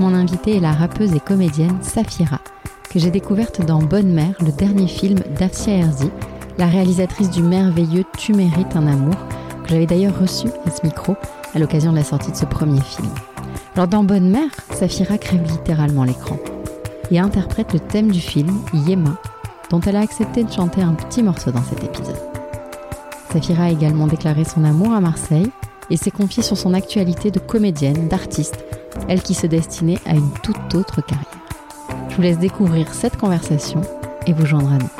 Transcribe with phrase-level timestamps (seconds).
[0.00, 2.40] mon invitée est la rappeuse et comédienne Safira,
[2.90, 6.10] que j'ai découverte dans Bonne Mère, le dernier film d'Afsia Herzi,
[6.58, 9.14] la réalisatrice du merveilleux Tu mérites un amour,
[9.62, 11.16] que j'avais d'ailleurs reçu à ce micro
[11.54, 13.08] à l'occasion de la sortie de ce premier film.
[13.74, 16.38] Alors dans Bonne Mère, Safira crève littéralement l'écran
[17.10, 19.16] et interprète le thème du film Yema,
[19.70, 22.20] dont elle a accepté de chanter un petit morceau dans cet épisode.
[23.32, 25.50] Safira a également déclaré son amour à Marseille
[25.90, 28.64] et s'est confiée sur son actualité de comédienne, d'artiste,
[29.08, 31.26] elle qui se destinait à une toute autre carrière.
[32.08, 33.80] Je vous laisse découvrir cette conversation
[34.26, 34.90] et vous joindre à nous.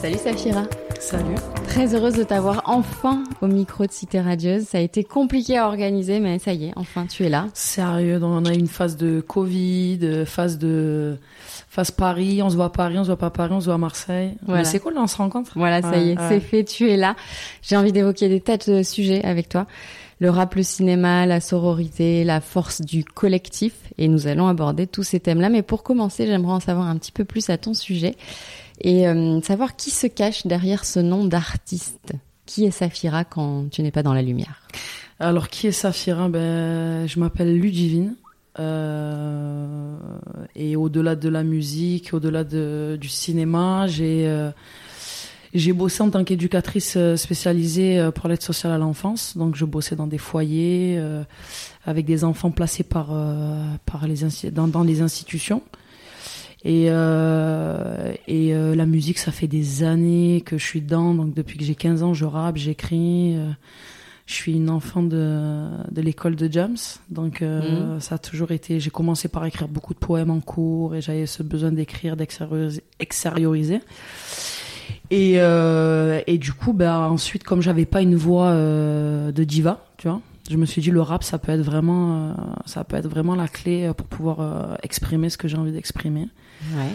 [0.00, 0.64] Salut Safira.
[1.00, 1.36] Salut.
[1.68, 4.64] Très heureuse de t'avoir enfin au micro de Cité Radieuse.
[4.64, 7.46] Ça a été compliqué à organiser, mais ça y est, enfin tu es là.
[7.54, 11.16] Sérieux, on a une phase de Covid, phase de
[11.76, 13.66] phase Paris, on se voit à Paris, on se voit pas à Paris, on se
[13.66, 14.32] voit à Marseille.
[14.46, 14.64] Voilà.
[14.64, 15.52] C'est cool, on se rencontre.
[15.56, 17.16] Voilà, ça y est, c'est fait, tu es là.
[17.60, 19.66] J'ai envie d'évoquer des tas de sujets avec toi.
[20.18, 23.74] Le rap, le cinéma, la sororité, la force du collectif.
[23.98, 25.50] Et nous allons aborder tous ces thèmes-là.
[25.50, 28.16] Mais pour commencer, j'aimerais en savoir un petit peu plus à ton sujet
[28.80, 32.14] et euh, savoir qui se cache derrière ce nom d'artiste.
[32.46, 34.62] Qui est Safira quand tu n'es pas dans la lumière?
[35.20, 36.30] Alors, qui est Safira?
[36.30, 38.14] Ben, Je m'appelle Ludivine.
[38.58, 39.96] Euh,
[40.54, 44.50] et au-delà de la musique, au-delà de, du cinéma, j'ai euh,
[45.54, 49.36] j'ai bossé en tant qu'éducatrice euh, spécialisée pour l'aide sociale à l'enfance.
[49.36, 51.00] Donc, je bossais dans des foyers
[51.84, 53.08] avec des enfants placés par
[53.84, 55.62] par les dans, dans les institutions.
[56.64, 61.14] Et, et la musique, ça fait des années que je suis dedans.
[61.14, 63.36] Donc depuis que j'ai 15 ans, je rappe, j'écris.
[64.26, 66.76] Euh, je suis une enfant de, de l'école de James.
[67.10, 68.00] Donc mmh.
[68.00, 68.80] ça a toujours été...
[68.80, 73.80] J'ai commencé par écrire beaucoup de poèmes en cours et j'avais ce besoin d'écrire, d'extérioriser.
[75.10, 80.20] Et, et du coup, bah, ensuite, comme j'avais pas une voix de diva, tu vois,
[80.50, 82.34] je me suis dit le rap ça peut être vraiment
[82.66, 86.28] ça peut être vraiment la clé pour pouvoir exprimer ce que j'ai envie d'exprimer
[86.74, 86.92] Ouais.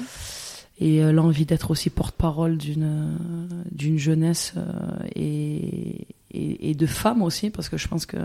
[0.81, 3.17] Et euh, l'envie d'être aussi porte-parole d'une
[3.71, 4.63] d'une jeunesse euh,
[5.15, 8.17] et, et, et, de femmes aussi, parce que je pense que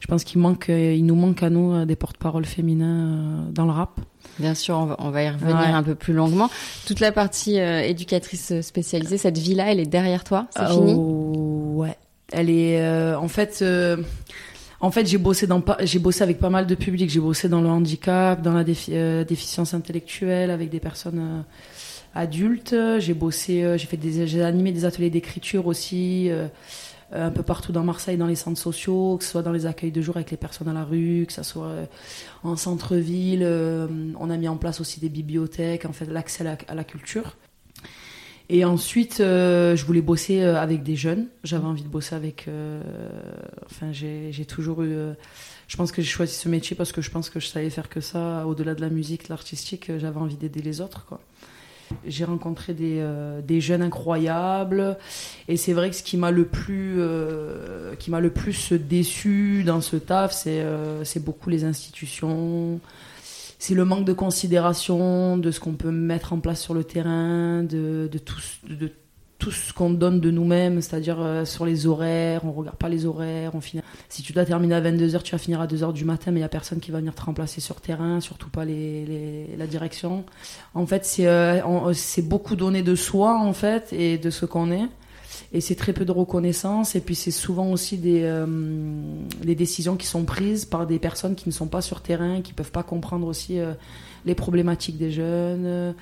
[0.00, 4.00] je pense qu'il manque, il nous manque à nous des porte-parole féminins dans le rap.
[4.38, 5.66] Bien sûr, on va, on va y revenir ouais.
[5.66, 6.50] un peu plus longuement.
[6.86, 10.94] Toute la partie euh, éducatrice spécialisée, cette vie-là, elle est derrière toi, c'est oh, fini?
[10.94, 11.96] Ouais,
[12.32, 13.60] elle est euh, en fait.
[13.62, 13.98] Euh,
[14.82, 17.10] en fait, j'ai bossé dans j'ai bossé avec pas mal de publics.
[17.10, 21.42] J'ai bossé dans le handicap, dans la euh, déficience intellectuelle, avec des personnes euh,
[22.14, 22.74] adultes.
[22.98, 26.30] J'ai bossé, euh, j'ai fait des, j'ai animé des ateliers d'écriture aussi,
[27.12, 29.92] un peu partout dans Marseille, dans les centres sociaux, que ce soit dans les accueils
[29.92, 31.74] de jour avec les personnes à la rue, que ce soit
[32.42, 33.44] en centre-ville.
[34.18, 37.36] on a mis en place aussi des bibliothèques, en fait, l'accès à la culture.
[38.52, 41.28] Et ensuite, euh, je voulais bosser euh, avec des jeunes.
[41.44, 42.46] J'avais envie de bosser avec.
[42.48, 42.82] Euh,
[43.66, 44.92] enfin, j'ai toujours eu.
[45.68, 47.88] Je pense que j'ai choisi ce métier parce que je pense que je savais faire
[47.88, 48.44] que ça.
[48.48, 51.06] Au-delà de la musique, l'artistique, j'avais envie d'aider les autres.
[52.04, 53.04] J'ai rencontré des,
[53.46, 54.96] des, jeunes incroyables
[55.48, 57.00] et c'est vrai que ce qui m'a le plus
[57.98, 62.80] qui m'a le plus déçu dans ce taf, c'est beaucoup les institutions,
[63.60, 67.62] c'est le manque de considération de ce qu'on peut mettre en place sur le terrain,
[67.62, 68.90] de, de, tout, de
[69.38, 73.04] tout ce qu'on donne de nous-mêmes, c'est-à-dire euh, sur les horaires, on regarde pas les
[73.04, 73.82] horaires, on finit...
[74.08, 76.42] si tu dois terminer à 22h, tu vas finir à 2h du matin, mais il
[76.42, 79.66] y a personne qui va venir te remplacer sur terrain, surtout pas les, les la
[79.66, 80.24] direction.
[80.72, 84.72] En fait, c'est euh, c'est beaucoup donné de soi, en fait, et de ce qu'on
[84.72, 84.88] est
[85.52, 88.46] et c'est très peu de reconnaissance et puis c'est souvent aussi des, euh,
[89.42, 92.52] des décisions qui sont prises par des personnes qui ne sont pas sur terrain qui
[92.52, 93.72] peuvent pas comprendre aussi euh,
[94.24, 95.94] les problématiques des jeunes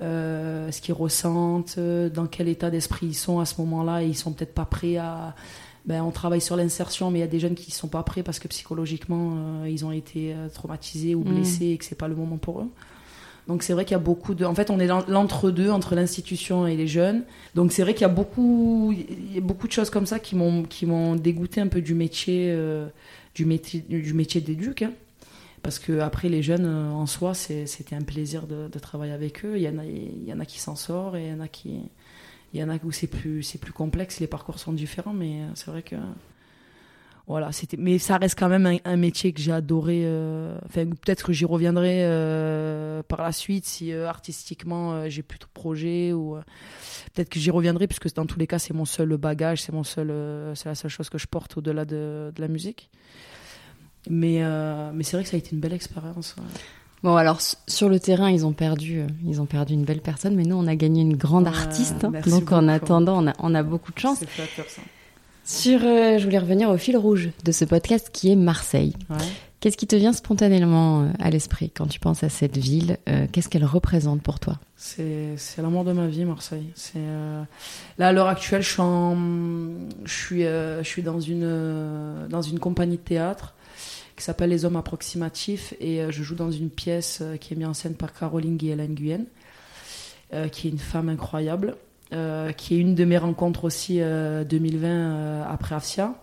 [0.00, 4.16] euh, ce qu'ils ressentent dans quel état d'esprit ils sont à ce moment-là et ils
[4.16, 5.34] sont peut-être pas prêts à
[5.86, 8.02] ben, on travaille sur l'insertion, mais il y a des jeunes qui ne sont pas
[8.02, 11.34] prêts parce que psychologiquement, ils ont été traumatisés ou mmh.
[11.34, 11.72] blessés mmh.
[11.72, 12.70] et que c'est pas le moment pour eux.
[13.46, 14.44] Donc c'est vrai qu'il y a beaucoup de...
[14.44, 17.24] En fait, on est l'entre-deux entre l'institution et les jeunes.
[17.54, 18.94] Donc c'est vrai qu'il y a beaucoup,
[19.42, 22.86] beaucoup de choses comme ça qui m'ont qui m'ont dégoûté un peu du métier euh,
[23.34, 24.82] du métier du métier d'éduc.
[24.82, 24.92] Hein.
[25.62, 29.44] Parce que après les jeunes euh, en soi, c'était un plaisir de, de, travailler avec
[29.44, 29.56] eux.
[29.56, 31.40] Il y en a, il y en a qui s'en sortent et il y en
[31.40, 31.80] a qui,
[32.54, 34.20] il y en a où c'est plus c'est plus complexe.
[34.20, 35.96] Les parcours sont différents, mais euh, c'est vrai que
[37.26, 37.76] voilà, c'était.
[37.78, 40.02] Mais ça reste quand même un, métier que j'ai adoré.
[40.04, 45.38] euh, Enfin, peut-être que j'y reviendrai euh, par la suite si euh, artistiquement j'ai plus
[45.38, 46.36] de projets ou
[47.14, 49.84] peut-être que j'y reviendrai puisque dans tous les cas c'est mon seul bagage, c'est mon
[49.84, 50.12] seul,
[50.54, 52.90] c'est la seule chose que je porte au-delà de, de la musique.
[54.10, 54.42] Mais
[54.92, 56.36] mais c'est vrai que ça a été une belle expérience.
[56.38, 56.44] ouais.
[57.04, 57.38] Bon, alors
[57.68, 60.56] sur le terrain, ils ont perdu, euh, ils ont perdu une belle personne, mais nous,
[60.56, 62.02] on a gagné une grande artiste.
[62.02, 62.12] hein.
[62.26, 64.20] Donc, en attendant, on a, on a beaucoup de chance.
[64.20, 64.80] C'est flatteur ça.
[65.44, 68.94] Sur, euh, je voulais revenir au fil rouge de ce podcast qui est Marseille.
[69.10, 69.16] Ouais.
[69.60, 73.26] Qu'est-ce qui te vient spontanément euh, à l'esprit quand tu penses à cette ville Euh,
[73.30, 74.58] Qu'est-ce qu'elle représente pour toi?
[74.76, 76.70] C'est l'amour de ma vie, Marseille.
[76.74, 77.42] C'est euh,
[77.98, 79.16] là à l'heure actuelle, je suis en,
[80.04, 83.54] je suis, je suis dans une dans une compagnie de théâtre
[84.16, 87.74] qui s'appelle Les Hommes Approximatifs et je joue dans une pièce qui est mise en
[87.74, 88.58] scène par Caroline
[90.34, 91.76] euh, qui est une femme incroyable,
[92.14, 96.14] euh, qui est une de mes rencontres aussi euh, 2020 euh, après Afsia.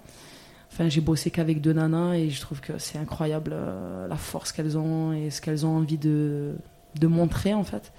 [0.71, 4.51] Enfin, j'ai bossé qu'avec deux nanas et je trouve que c'est incroyable euh, la force
[4.51, 6.53] qu'elles ont et ce qu'elles ont envie de,
[6.99, 7.91] de montrer en fait.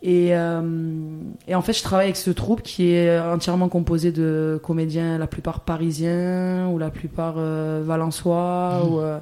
[0.00, 0.62] Et, euh,
[1.48, 5.26] et en fait, je travaille avec ce troupe qui est entièrement composé de comédiens, la
[5.26, 8.82] plupart parisiens ou la plupart euh, valençois.
[8.88, 9.18] Ou, euh,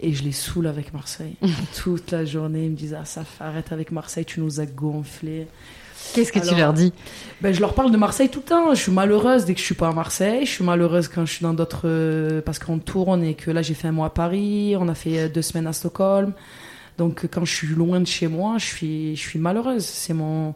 [0.00, 1.36] et je les saoule avec Marseille.
[1.82, 5.46] Toute la journée, ils me disent Ah, ça arrête avec Marseille, tu nous as gonflés.
[6.14, 6.92] Qu'est-ce que Alors, tu leur dis
[7.40, 8.74] Ben, je leur parle de Marseille tout le temps.
[8.74, 10.46] Je suis malheureuse dès que je suis pas à Marseille.
[10.46, 11.82] Je suis malheureuse quand je suis dans d'autres.
[11.84, 14.74] euh, parce qu'on tourne et que là, j'ai fait un mois à Paris.
[14.78, 16.32] On a fait euh, deux semaines à Stockholm.
[16.98, 19.84] Donc, euh, quand je suis loin de chez moi, je suis, je suis malheureuse.
[19.84, 20.54] C'est mon,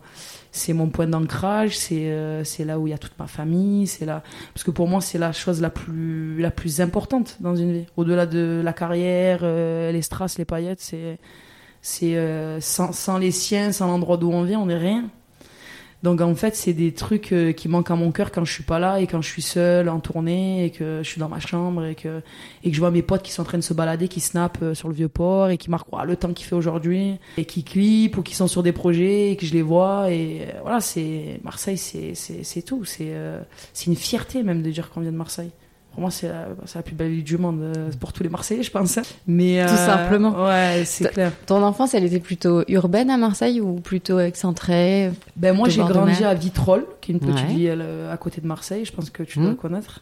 [0.53, 1.77] c'est mon point d'ancrage.
[1.77, 3.87] C'est, euh, là où il y a toute ma famille.
[3.87, 4.23] C'est là.
[4.55, 7.87] Parce que pour moi, c'est la chose la plus, la plus importante dans une vie.
[7.97, 11.19] Au-delà de la carrière, euh, les strass, les paillettes, c'est,
[11.83, 15.05] c'est, euh, sans, sans les siens, sans l'endroit d'où on vient, on n'est rien.
[16.03, 18.63] Donc en fait, c'est des trucs euh, qui manquent à mon cœur quand je suis
[18.63, 21.41] pas là et quand je suis seule en tournée et que je suis dans ma
[21.41, 22.23] chambre et que
[22.65, 24.63] et que je vois mes potes qui sont en train de se balader, qui snappent
[24.63, 27.45] euh, sur le vieux port et qui marquent ouah, le temps qu'il fait aujourd'hui et
[27.45, 30.61] qui clipent ou qui sont sur des projets et que je les vois et euh,
[30.63, 33.43] voilà, c'est Marseille, c'est c'est c'est tout, c'est euh,
[33.75, 35.51] c'est une fierté même de dire qu'on vient de Marseille.
[35.93, 38.71] Pour moi, c'est la, plus belle ville du monde euh, pour tous les Marseillais, je
[38.71, 38.99] pense.
[39.27, 40.47] Mais Tout simplement.
[40.47, 41.33] Ouais, c'est clair.
[41.47, 45.11] Ton enfance, elle était plutôt urbaine à Marseille ou plutôt excentrée?
[45.37, 47.55] Ben moi j'ai grandi à Vitrolles, qui est une petite Ouais.
[47.55, 49.47] ville euh, à côté de Marseille, je pense que tu Mhm.
[49.47, 50.01] dois connaître.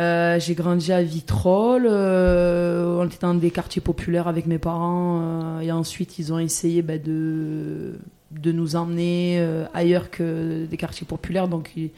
[0.00, 5.20] Euh, j'ai grandi à Vitrolles, euh, on était dans des quartiers populaires avec mes parents
[5.22, 7.94] euh, et ensuite ils ont essayé ben, de,
[8.32, 11.90] de nous emmener euh, ailleurs que des quartiers populaires donc ils,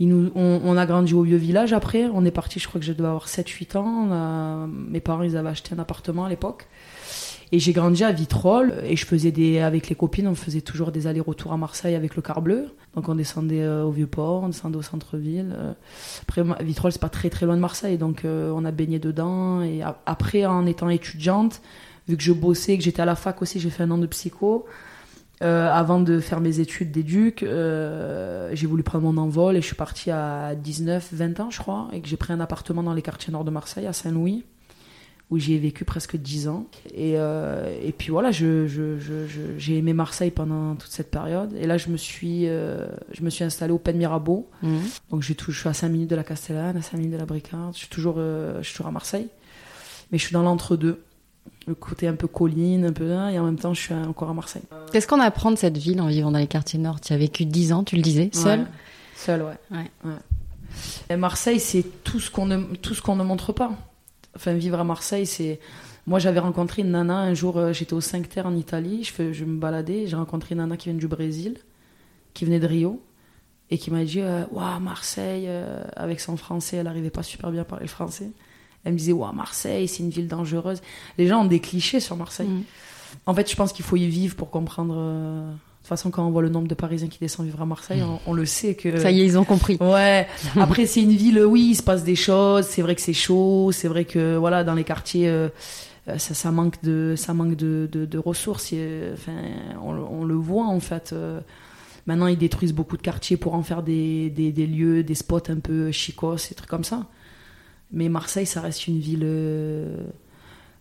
[0.00, 3.08] on, a grandi au vieux village après, on est parti je crois que je devais
[3.08, 6.66] avoir 7-8 ans, a- mes parents ils avaient acheté un appartement à l'époque
[7.52, 10.90] et j'ai grandi à Vitrolles et je faisais des avec les copines, on faisait toujours
[10.90, 12.70] des allers-retours à Marseille avec le car bleu.
[12.96, 15.54] Donc on descendait euh, au Vieux-Port, on descendait au centre-ville.
[15.56, 15.72] euh.
[16.22, 19.62] Après Vitrolles c'est pas très très loin de Marseille, donc euh, on a baigné dedans
[19.62, 21.60] et après en étant étudiante,
[22.08, 24.06] vu que je bossais, que j'étais à la fac aussi, j'ai fait un an de
[24.06, 24.64] psycho.
[25.42, 29.66] Euh, avant de faire mes études d'éduc, euh, j'ai voulu prendre mon envol et je
[29.66, 32.94] suis partie à 19, 20 ans, je crois, et que j'ai pris un appartement dans
[32.94, 34.44] les quartiers nord de Marseille, à Saint-Louis,
[35.30, 36.66] où j'y ai vécu presque 10 ans.
[36.94, 41.10] Et, euh, et puis voilà, je, je, je, je- j'ai aimé Marseille pendant toute cette
[41.10, 41.52] période.
[41.58, 44.48] Et là, je me suis, je me suis installée au Pen Mirabeau.
[44.62, 44.80] Mhm.
[45.10, 47.72] Donc je suis à 5 minutes de la Castellane, à 5 minutes de la Bricard.
[47.72, 49.28] Je suis toujours, je suis toujours à Marseille.
[50.12, 51.02] Mais je suis dans l'entre-deux.
[51.66, 54.28] Le côté un peu colline, un peu là, et en même temps, je suis encore
[54.28, 54.62] à Marseille.
[54.92, 57.00] Qu'est-ce qu'on apprend de cette ville en vivant dans les quartiers nord?
[57.00, 58.66] Tu as vécu 10 ans, tu le disais, seul Ouais.
[59.16, 59.56] Seul, ouais.
[60.04, 60.12] Ouais.
[61.10, 63.72] Et Marseille, c'est tout ce qu'on ne, tout ce qu'on ne montre pas.
[64.36, 65.60] Enfin, vivre à Marseille, c'est.
[66.06, 69.12] Moi, j'avais rencontré une nana un jour, euh, j'étais au 5 Terre en Italie, je,
[69.12, 71.56] fais, je me baladais, j'ai rencontré une nana qui vient du Brésil,
[72.34, 73.02] qui venait de Rio,
[73.70, 77.50] et qui m'a dit euh, Waouh, Marseille, euh, avec son français, elle n'arrivait pas super
[77.50, 78.30] bien à parler le français.
[78.84, 80.80] Elle me disait Waouh, Marseille, c'est une ville dangereuse.
[81.18, 82.48] Les gens ont des clichés sur Marseille.
[82.48, 82.62] Mhm.
[83.26, 84.94] En fait, je pense qu'il faut y vivre pour comprendre.
[84.98, 87.66] euh, De toute façon, quand on voit le nombre de Parisiens qui descendent vivre à
[87.66, 88.98] Marseille, on, on le sait que.
[88.98, 89.76] Ça y est, ils ont compris.
[89.80, 90.26] Ouais.
[90.60, 92.66] Après, c'est une ville, oui, il se passe des choses.
[92.66, 93.70] C'est vrai que c'est chaud.
[93.72, 95.48] C'est vrai que, voilà, dans les quartiers, euh,
[96.06, 98.72] ça, ça manque de, ça manque de, de, de ressources.
[98.72, 99.32] Et, Enfin,
[99.82, 101.10] on, le- on le voit, en fait.
[101.12, 101.40] euh,
[102.06, 105.48] Maintenant, ils détruisent beaucoup de quartiers pour en faire des, des, des lieux, des spots
[105.48, 107.06] un peu chicos, des trucs comme ça.
[107.94, 109.22] Mais Marseille, ça reste une ville.
[109.24, 109.96] euh,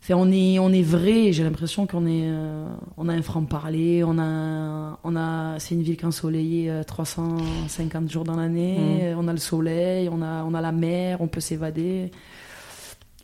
[0.02, 1.32] Enfin, on est, on est vrai.
[1.32, 2.66] J'ai l'impression qu'on est, euh,
[2.98, 4.04] on a un franc-parler.
[4.04, 9.14] On a, on a, c'est une ville qui est ensoleillée euh, 350 jours dans l'année.
[9.18, 12.12] On a le soleil, on a, on a la mer, on peut s'évader.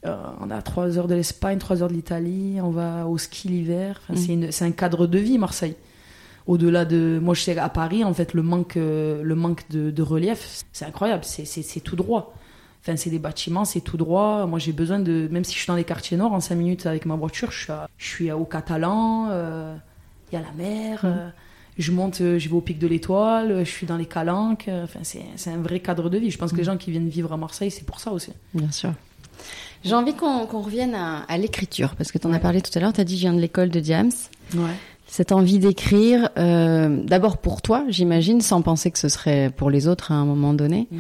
[0.05, 2.59] Euh, on a 3 heures de l'Espagne, 3 heures de l'Italie.
[2.63, 3.99] On va au ski l'hiver.
[4.03, 4.17] Enfin, Mm.
[4.23, 5.75] c'est, une- c'est un cadre de vie, Marseille.
[6.47, 9.91] Au-delà de, moi, je sais à Paris, en fait, le manque, euh, le manque de,
[9.91, 11.25] de relief, c'est incroyable.
[11.25, 12.33] C'est tout droit.
[12.81, 14.45] Enfin, c'est des bâtiments, c'est tout droit.
[14.45, 15.27] Moi, j'ai besoin de.
[15.31, 17.59] Même si je suis dans les quartiers nord, en 5 minutes avec ma voiture, je
[17.63, 19.27] suis, je suis au Catalan,
[20.31, 21.03] il y a la mer.
[21.03, 21.31] Mmh.
[21.77, 24.69] je monte, je vais au pic de l'Étoile, je suis dans les Calanques.
[24.69, 26.31] Enfin, c'est un vrai cadre de vie.
[26.31, 26.65] Je pense que les mmh.
[26.65, 28.31] gens qui viennent vivre à Marseille, c'est pour ça aussi.
[28.53, 28.93] Bien sûr.
[29.83, 32.93] J'ai envie qu'on revienne à, l'écriture, parce que tu en as parlé tout à l'heure,
[32.93, 34.11] tu as dit je viens de l'école de James.
[34.53, 34.75] Ouais.
[35.09, 39.87] Cette envie d'écrire, euh, d'abord pour toi, j'imagine, sans penser que ce serait pour les
[39.87, 40.87] autres à un moment donné.
[40.91, 40.99] Ouais.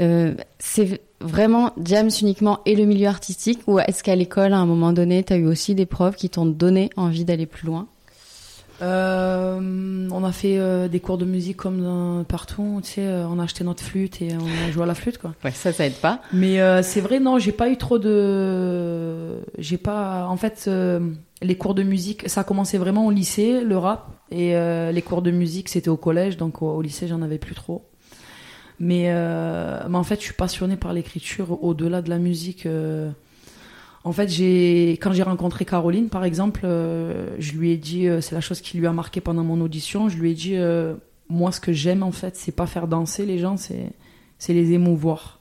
[0.00, 4.66] Euh, c'est vraiment James uniquement et le milieu artistique, ou est-ce qu'à l'école, à un
[4.66, 7.86] moment donné, tu as eu aussi des profs qui t'ont donné envie d'aller plus loin?
[8.84, 13.38] Euh, on a fait euh, des cours de musique comme partout, tu sais, euh, on
[13.38, 15.34] a acheté notre flûte et on a joué à la flûte, quoi.
[15.44, 16.20] Ouais, ça, ça aide pas.
[16.32, 20.68] Mais c'est vrai, non, j'ai pas eu trop de, j'ai pas, en fait,
[21.42, 24.54] les cours de musique, ça a commencé vraiment au lycée, le rap, et
[24.92, 27.88] les cours de musique, c'était au collège, donc au, lycée, j'en avais plus trop.
[28.80, 29.04] Mais,
[29.88, 32.68] mais en fait, je suis passionnée par l'écriture au-delà de la musique.
[34.04, 38.20] En fait, j'ai quand j'ai rencontré Caroline, par exemple, euh, je lui ai dit, euh,
[38.20, 40.10] c'est la chose qui lui a marqué pendant mon audition.
[40.10, 40.94] Je lui ai dit, euh,
[41.30, 43.92] moi, ce que j'aime en fait, c'est pas faire danser les gens, c'est
[44.38, 45.40] c'est les émouvoir.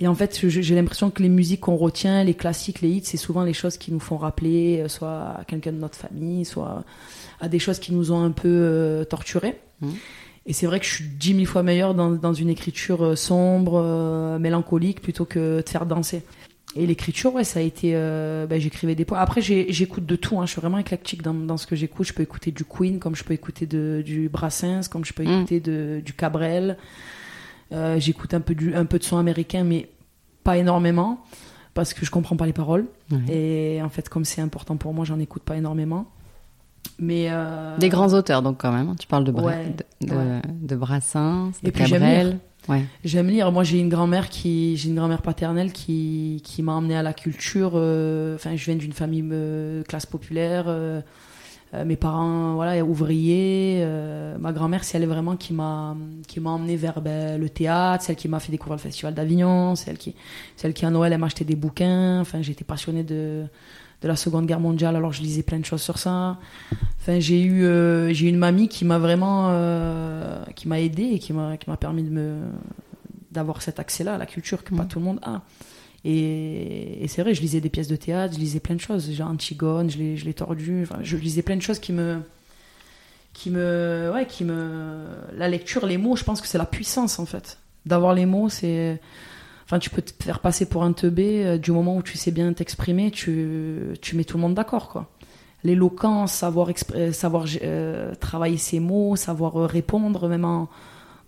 [0.00, 3.16] Et en fait, j'ai l'impression que les musiques qu'on retient, les classiques, les hits, c'est
[3.16, 6.84] souvent les choses qui nous font rappeler, soit à quelqu'un de notre famille, soit
[7.40, 9.60] à des choses qui nous ont un peu torturés.
[9.80, 9.88] Mmh.
[10.46, 14.38] Et c'est vrai que je suis dix mille fois meilleure dans, dans une écriture sombre,
[14.40, 16.22] mélancolique, plutôt que de faire danser.
[16.76, 17.92] Et l'écriture, ouais, ça a été.
[17.94, 19.22] Euh, bah, j'écrivais des poèmes.
[19.22, 20.38] Après, j'écoute de tout.
[20.38, 20.46] Hein.
[20.46, 22.06] Je suis vraiment éclectique dans, dans ce que j'écoute.
[22.06, 25.24] Je peux écouter du Queen, comme je peux écouter de, du Brassens, comme je peux
[25.24, 25.30] mm.
[25.30, 26.76] écouter de, du Cabrel.
[27.72, 29.88] Euh, j'écoute un peu, du, un peu de son américain, mais
[30.44, 31.24] pas énormément,
[31.74, 32.86] parce que je comprends pas les paroles.
[33.28, 36.06] Et en fait, comme c'est important pour moi, j'en écoute pas énormément.
[36.98, 37.76] Mais euh...
[37.78, 38.90] Des grands auteurs, donc, quand même.
[38.90, 38.96] Hein.
[38.98, 42.38] Tu parles de, Bra de, de, de, Brassens, de Cabrel.
[43.04, 43.52] J'aime lire.
[43.52, 47.12] Moi, j'ai une grand-mère qui, j'ai une grand-mère paternelle qui, qui m'a emmené à la
[47.12, 47.72] culture.
[47.74, 50.64] Euh, enfin, je viens d'une famille euh, classe populaire.
[50.68, 51.00] Euh,
[51.84, 53.84] mes parents, voilà, ouvriers.
[54.38, 55.94] ma grand-mère, c'est elle vraiment qui m'a,
[56.26, 59.74] qui m'a emmené vers ben, le théâtre, celle qui m'a fait découvrir le festival d'Avignon,
[59.74, 60.14] celle qui,
[60.56, 62.20] celle qui à Noël, elle m'a acheté des bouquins.
[62.20, 63.44] Enfin, j'étais passionnée de,
[64.02, 66.38] de la Seconde Guerre mondiale, alors je lisais plein de choses sur ça.
[67.00, 71.18] Enfin, j'ai eu, euh, j'ai une mamie qui m'a vraiment, euh, qui m'a aidé et
[71.18, 72.40] qui m'a, qui m'a permis de me,
[73.30, 74.88] d'avoir cet accès-là à la culture que pas mm.
[74.88, 75.42] tout le monde a.
[76.04, 79.30] Et, c'est vrai, je lisais des pièces de théâtre, je lisais plein de choses, genre
[79.30, 80.82] Antigone, je l'ai, je l'ai tordu.
[80.82, 82.20] Enfin, je lisais plein de choses qui me,
[83.32, 85.04] qui me, ouais, qui me,
[85.36, 87.58] la lecture, les mots, je pense que c'est la puissance en fait.
[87.86, 89.00] D'avoir les mots, c'est
[89.66, 92.30] Enfin, tu peux te faire passer pour un teubé euh, du moment où tu sais
[92.30, 95.10] bien t'exprimer, tu, tu mets tout le monde d'accord, quoi.
[95.64, 100.68] L'éloquence, savoir, euh, savoir euh, travailler ses mots, savoir répondre, même en...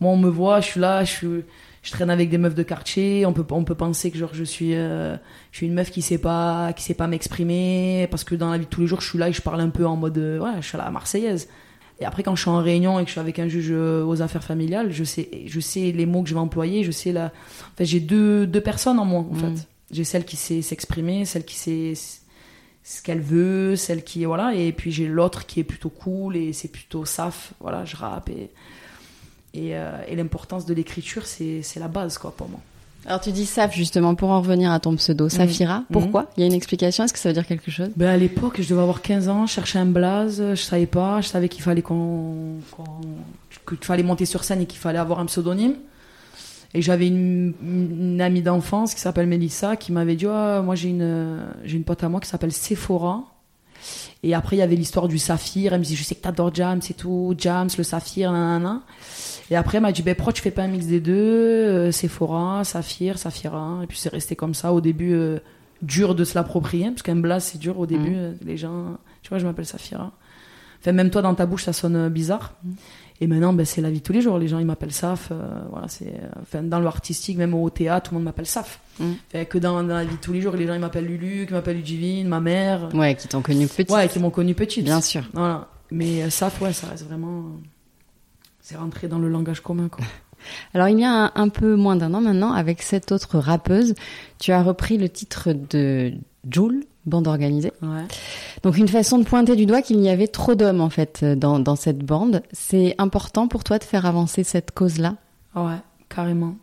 [0.00, 1.40] Moi, on me voit, je suis là, je,
[1.83, 4.45] je traîne avec des meufs de quartier, on peut, on peut penser que genre, je,
[4.45, 5.18] suis, je
[5.50, 8.66] suis une meuf qui sait pas, qui sait pas m'exprimer, parce que dans la vie
[8.66, 10.61] de tous les jours, je suis là et je parle un peu en mode, ouais,
[10.61, 11.49] je suis la marseillaise.
[12.00, 14.05] Et après, quand je suis en réunion et que je suis avec un juge euh,
[14.05, 16.85] aux affaires familiales, je sais, je sais les mots que je vais employer.
[16.85, 17.26] Je sais la.
[17.26, 19.50] En fait, j'ai deux, deux personnes en moi, en fait.
[19.50, 19.64] Mm.
[19.90, 21.95] J'ai celle qui sait s'exprimer, celle qui sait
[22.85, 26.52] ce qu'elle veut, celle qui voilà, et puis j'ai l'autre qui est plutôt cool et
[26.52, 27.52] c'est plutôt saf.
[27.61, 28.50] Voilà, je rappe et
[29.55, 32.61] et, euh, et l'importance de l'écriture, c'est la base quoi pour moi.
[33.07, 35.31] Alors tu dis Saf justement pour en revenir à ton pseudo, mm.
[35.31, 35.78] Safira.
[35.81, 35.85] Mm.
[35.93, 36.31] Pourquoi?
[36.37, 37.90] Il y a une explication Est-ce que ça veut dire quelque chose?
[37.97, 41.21] Ben, À l'époque, je devais avoir 15 ans, je cherchais un blaze, je savais pas,
[41.21, 42.57] je savais qu'il fallait qu'on,
[43.67, 45.75] qu'il fallait monter sur scène et qu'il fallait avoir un pseudonyme.
[46.75, 51.38] Et j'avais une, amie d'enfance qui s'appelle Melissa qui m'avait dit oh, moi j'ai une
[51.64, 53.25] j'ai une pote à moi qui s'appelle Sephora.
[54.23, 56.55] Et après il y avait l'histoire du saphir, elle me dit je sais que t'adores
[56.55, 58.83] James et tout, James le saphir, nanana.
[59.51, 61.15] Et après, elle m'a dit, ben, pourquoi tu fais pas un mix des deux?
[61.15, 63.81] Euh, Sephora, Saphir, Saphira.
[63.83, 64.73] Et puis c'est resté comme ça.
[64.73, 65.39] Au début, euh,
[65.81, 68.11] dur de se l'approprier, parce qu'un blast, c'est dur au début.
[68.11, 68.17] Mm.
[68.17, 70.13] Euh, les gens, tu vois, je m'appelle Saphira.
[70.81, 72.55] Enfin, même toi, dans ta bouche, ça sonne bizarre.
[73.21, 74.39] Et maintenant, ben, c'est la vie de tous les jours.
[74.39, 75.33] Les gens, ils m'appellent Saf.
[75.71, 78.81] voilà, c'est, enfin, dans l'artistique, même au théâtre, tout le monde m'appelle Saf.
[79.01, 79.45] Mm.
[79.49, 81.77] que dans, la vie de tous les jours, les gens, ils m'appellent Lulu, qui m'appellent
[81.77, 82.95] Ludivine, ma mère.
[82.95, 83.91] Ouais, qui t'ont connu petite.
[83.91, 84.85] Ouais, qui m'ont connu petite.
[84.85, 85.25] Bien sûr.
[85.33, 85.69] Voilà.
[85.91, 87.57] Mais Saf, ouais, ça reste vraiment.
[88.61, 90.05] C'est rentré dans le langage commun, quoi.
[90.75, 93.95] Alors, il y a un, peu moins d'un an maintenant, avec cette autre rappeuse,
[94.39, 96.13] tu as repris le titre de
[96.49, 97.73] Joule, bande organisée.
[97.83, 98.05] Ouais.
[98.62, 101.59] Donc, une façon de pointer du doigt qu'il y avait trop d'hommes, en fait, dans,
[101.59, 102.43] dans cette bande.
[102.53, 105.17] C'est important pour toi de faire avancer cette cause-là?
[105.55, 106.57] Ouais, carrément.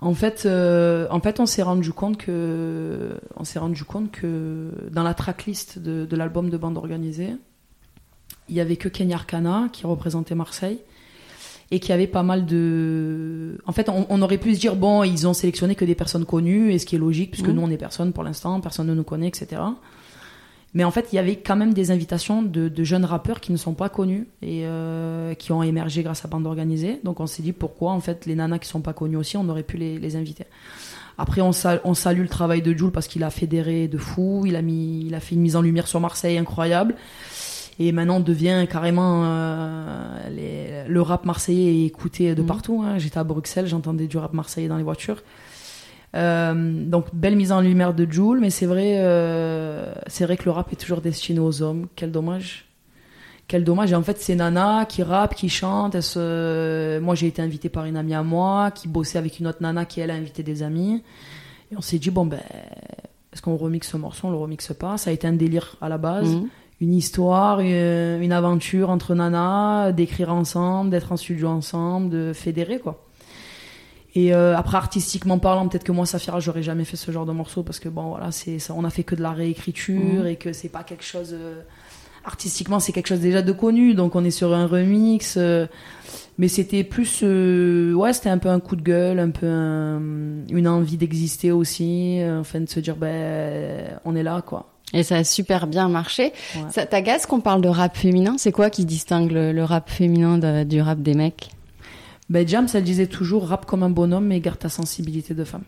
[0.00, 4.70] En fait, euh, en fait, on s'est rendu compte que, on s'est rendu compte que
[4.90, 7.36] dans la tracklist de, de l'album de bande organisée,
[8.48, 10.80] il y avait que Kenya Arcana qui représentait Marseille
[11.72, 13.58] et qu'il y avait pas mal de.
[13.66, 16.70] En fait, on, aurait pu se dire bon, ils ont sélectionné que des personnes connues,
[16.70, 17.52] et ce qui est logique, puisque mmh.
[17.52, 19.62] nous on est personne pour l'instant, personne ne nous connaît, etc.
[20.74, 23.56] Mais en fait, il y avait quand même des invitations de, jeunes rappeurs qui ne
[23.56, 27.00] sont pas connus et euh, qui ont émergé grâce à Bande Organisée.
[27.04, 29.48] Donc on s'est dit pourquoi en fait les nanas qui sont pas connues aussi, on
[29.48, 30.44] aurait pu les, inviter.
[31.16, 31.52] Après, on,
[31.84, 35.06] on, salue le travail de Jules parce qu'il a fédéré de fou, il a, mis,
[35.06, 36.96] il a fait une mise en lumière sur Marseille incroyable
[37.78, 42.46] et maintenant devient carrément euh, le rap marseillais est écouté de mmh.
[42.46, 42.82] partout.
[42.84, 42.98] Hein.
[42.98, 45.22] J'étais à Bruxelles, j'entendais du rap marseillais dans les voitures.
[46.14, 50.44] Euh, donc belle mise en lumière de Jules, mais c'est vrai, euh, c'est vrai que
[50.44, 51.86] le rap est toujours destiné aux hommes.
[51.96, 52.66] Quel dommage.
[53.48, 53.92] Quel dommage.
[53.92, 55.94] Et en fait, c'est Nana qui rappe, qui chante.
[55.94, 59.86] Moi, j'ai été invité par une amie à moi qui bossait avec une autre Nana
[59.86, 61.02] qui elle a invité des amis.
[61.70, 62.40] Et on s'est dit bon ben,
[63.32, 64.98] est-ce qu'on remixe ce morceau On le remixe pas?
[64.98, 66.28] Ça a été un délire à la base.
[66.28, 66.48] Mmh
[66.82, 73.06] une histoire, une, aventure entre nanas, d'écrire ensemble, d'être en studio ensemble, de fédérer quoi.
[74.16, 77.32] Et euh, après artistiquement parlant, peut-être que moi Safira, j'aurais jamais fait ce genre de
[77.32, 80.26] morceau parce que bon voilà, c'est ça, on a fait que de la réécriture mhm.
[80.26, 81.62] et que c'est pas quelque chose euh,
[82.24, 85.36] artistiquement, c'est quelque chose déjà de connu, donc on est sur un remix.
[85.38, 85.68] Euh,
[86.36, 90.96] mais c'était plus, ouais, c'était un peu un coup de gueule, un peu une envie
[90.96, 94.71] d'exister aussi, enfin de se dire ben on est là quoi.
[94.92, 96.32] Et ça a super bien marché.
[96.70, 98.34] Ça t'agace qu'on parle de rap féminin?
[98.38, 101.50] C'est quoi qui distingue le, rap féminin du rap des mecs?
[102.28, 105.64] Ben, Jam, ça disait toujours rap comme un bonhomme, mais garde ta sensibilité de femme.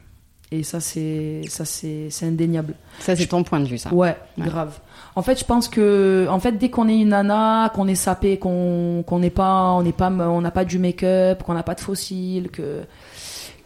[0.51, 2.75] Et ça, c'est ça c'est indéniable.
[3.01, 3.93] Ça, c'est ton point de vue, ça.
[3.93, 4.79] Ouais, grave.
[5.17, 8.39] En fait, je pense que, en fait, dès qu'on est une nana, qu'on est sapé,
[8.39, 11.75] qu'on qu'on n'est pas, on n'est pas, on n'a pas du make-up, qu'on n'a pas
[11.75, 12.83] de fossiles, que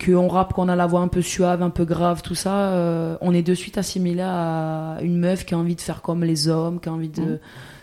[0.05, 3.17] qu'on rappe, qu'on a la voix un peu suave, un peu grave, tout ça, euh,
[3.21, 6.49] on est de suite assimilé à une meuf qui a envie de faire comme les
[6.49, 7.38] hommes, qui a envie de mmh.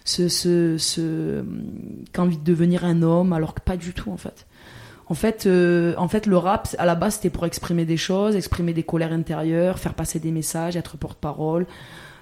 [0.06, 1.44] se, se, se,
[2.12, 4.46] qui a envie de devenir un homme, alors que pas du tout en fait.
[5.08, 8.36] En fait, euh, en fait, le rap, à la base, c'était pour exprimer des choses,
[8.36, 11.68] exprimer des colères intérieures, faire passer des messages, être porte-parole.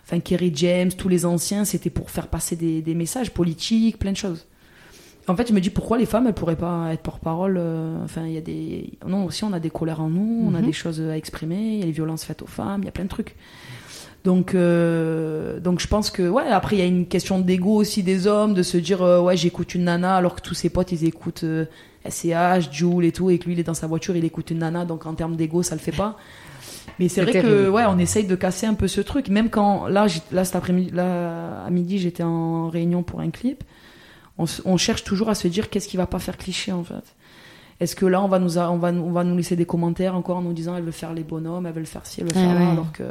[0.05, 4.11] Enfin, Kerry James, tous les anciens, c'était pour faire passer des, des messages politiques, plein
[4.11, 4.45] de choses.
[5.27, 7.55] En fait, je me dis pourquoi les femmes, elles pourraient pas être porte-parole.
[7.57, 8.91] Euh, enfin, il y a des.
[9.07, 10.65] Non, aussi, on a des colères en nous, on a mhm.
[10.65, 12.91] des choses à exprimer, il y a les violences faites aux femmes, il y a
[12.91, 13.35] plein de trucs.
[14.25, 18.03] Donc, euh, donc je pense que, ouais, après, il y a une question d'ego aussi
[18.03, 20.91] des hommes, de se dire, euh, ouais, j'écoute une nana, alors que tous ses potes,
[20.93, 21.45] ils écoutent
[22.07, 24.59] SCH, Joule et tout, et que lui, il est dans sa voiture, il écoute une
[24.59, 26.17] nana, donc en termes d'ego, ça le fait pas.
[26.99, 29.27] Mais c'est vrai que, ouais, on essaye de casser un peu ce truc.
[29.29, 33.63] Même quand, là, là cet après-midi, là, à midi, j'étais en réunion pour un clip
[34.37, 37.15] on, cherche toujours à se dire qu'est-ce qui va pas faire cliché en fait.
[37.79, 40.37] Est-ce que là on va nous on va on va nous laisser des commentaires encore
[40.37, 42.33] en nous disant elle veut faire les bonhommes, elle veut le faire ci, elle veut
[42.33, 43.03] faire là, alors que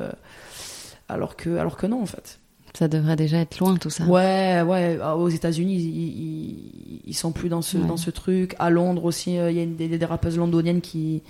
[1.09, 2.39] alors que alors que non en fait.
[2.75, 4.05] Ça devrait déjà être loin tout ça.
[4.05, 4.99] Ouais, ouais.
[5.03, 8.57] Ah, aux États-Unis, ils, ils, sont plus dans ce dans ce truc.
[8.59, 11.23] À Londres aussi, euh, il y a des, des rappeuses londoniennes qui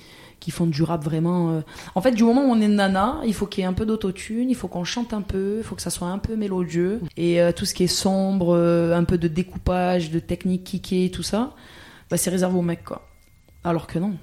[0.42, 1.52] qui font du rap vraiment.
[1.52, 1.60] Euh.
[1.94, 3.86] En fait, du moment où on est nana, il faut qu'il y ait un peu
[3.86, 7.00] d'autotune, il faut qu'on chante un peu, il faut que ça soit un peu mélodieux.
[7.16, 11.12] Et euh, tout ce qui est sombre, euh, un peu de découpage, de technique kické,
[11.12, 11.54] tout ça,
[12.10, 13.08] bah, c'est réservé aux mecs, quoi.
[13.62, 14.16] Alors que non.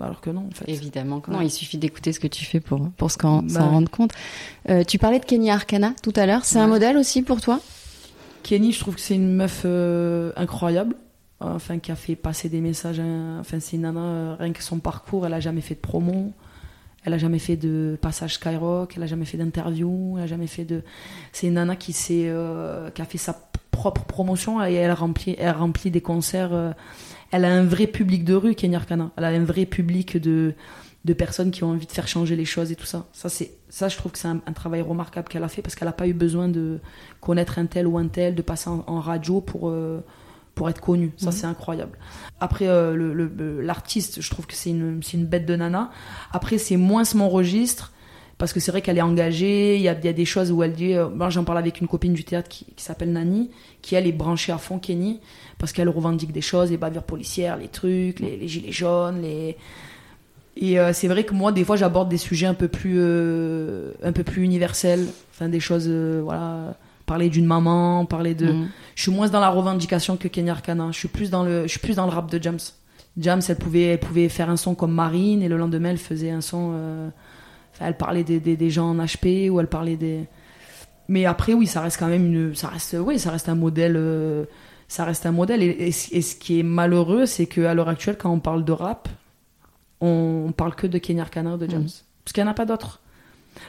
[0.00, 0.70] Alors que non, en fait.
[0.70, 1.40] Évidemment que non.
[1.40, 4.12] Il suffit d'écouter ce que tu fais pour, pour s'en bah rendre compte.
[4.86, 6.44] tu parlais de Kenny Arcana tout à l'heure.
[6.44, 7.58] C'est un modèle aussi pour toi?
[8.44, 9.66] Kenny, je trouve que c'est une meuf
[10.36, 10.94] incroyable
[11.40, 13.00] enfin qui a fait passer des messages.
[13.00, 13.38] Hein.
[13.40, 16.32] Enfin, c'est une nana, euh, rien que son parcours, elle a jamais fait de promo,
[17.04, 20.46] elle a jamais fait de passage Skyrock, elle a jamais fait d'interview, elle a jamais
[20.46, 20.82] fait de.
[21.32, 23.38] C'est une nana qui s'est, euh, qui a fait sa
[23.70, 26.52] propre promotion et elle remplit, elle remplit des concerts.
[26.52, 26.72] Euh,
[27.30, 29.10] elle a un vrai public de rue, Kenya Arcana.
[29.16, 30.54] Elle a un vrai public de
[31.04, 33.06] de personnes qui ont envie de faire changer les choses et tout ça.
[33.12, 35.88] Ça, c'est, ça je trouve que c'est un, travail remarquable qu'elle a fait parce qu'elle
[35.88, 36.80] n'a pas eu besoin de
[37.20, 39.72] connaître un tel ou un tel, de passer en, radio pour,
[40.58, 41.12] pour être connu.
[41.16, 41.32] Ça, mhm.
[41.32, 41.96] c'est incroyable.
[42.40, 45.90] Après, euh, l'artiste, je trouve que c'est une, une, bête de nana.
[46.32, 47.92] Après, c'est moins mon registre.
[48.38, 50.62] Parce que c'est vrai qu'elle est engagée, il y a, y a, des choses où
[50.62, 50.94] elle dit.
[50.94, 53.50] Euh, moi, j'en parle avec une copine du théâtre qui, s'appelle Nani,
[53.82, 55.20] qui elle est branchée à fond Kenny,
[55.58, 59.56] parce qu'elle revendique des choses, les bavures policières, les trucs, les, gilets jaunes, les.
[60.56, 64.12] Et euh, c'est vrai que moi, des fois, j'aborde des sujets un peu plus, un
[64.12, 66.76] peu plus universels, enfin des choses, voilà
[67.08, 68.52] parler d'une maman, parler de.
[68.52, 68.68] Mm.
[68.94, 70.90] Je suis moins dans la revendication que Kenya Arcana.
[70.92, 72.60] Je suis plus dans le, je suis plus dans le rap de James.
[73.16, 76.30] James, elle pouvait, elle pouvait faire un son comme Marine et le lendemain elle faisait
[76.30, 76.72] un son.
[76.74, 77.08] Euh,
[77.80, 80.26] elle parlait des, des, gens en HP ou elle parlait des.
[81.08, 83.96] Mais après, oui, ça reste quand même une, ça reste, oui, ça reste un modèle.
[83.96, 84.44] Euh,
[84.88, 85.62] ça reste un modèle.
[85.62, 89.08] Et, ce qui est malheureux, c'est qu'à l'heure actuelle, quand on parle de rap,
[90.00, 92.04] on, parle que de Kenya Arcana ou de James, mm.
[92.24, 93.00] parce qu'il n'y en a pas d'autres.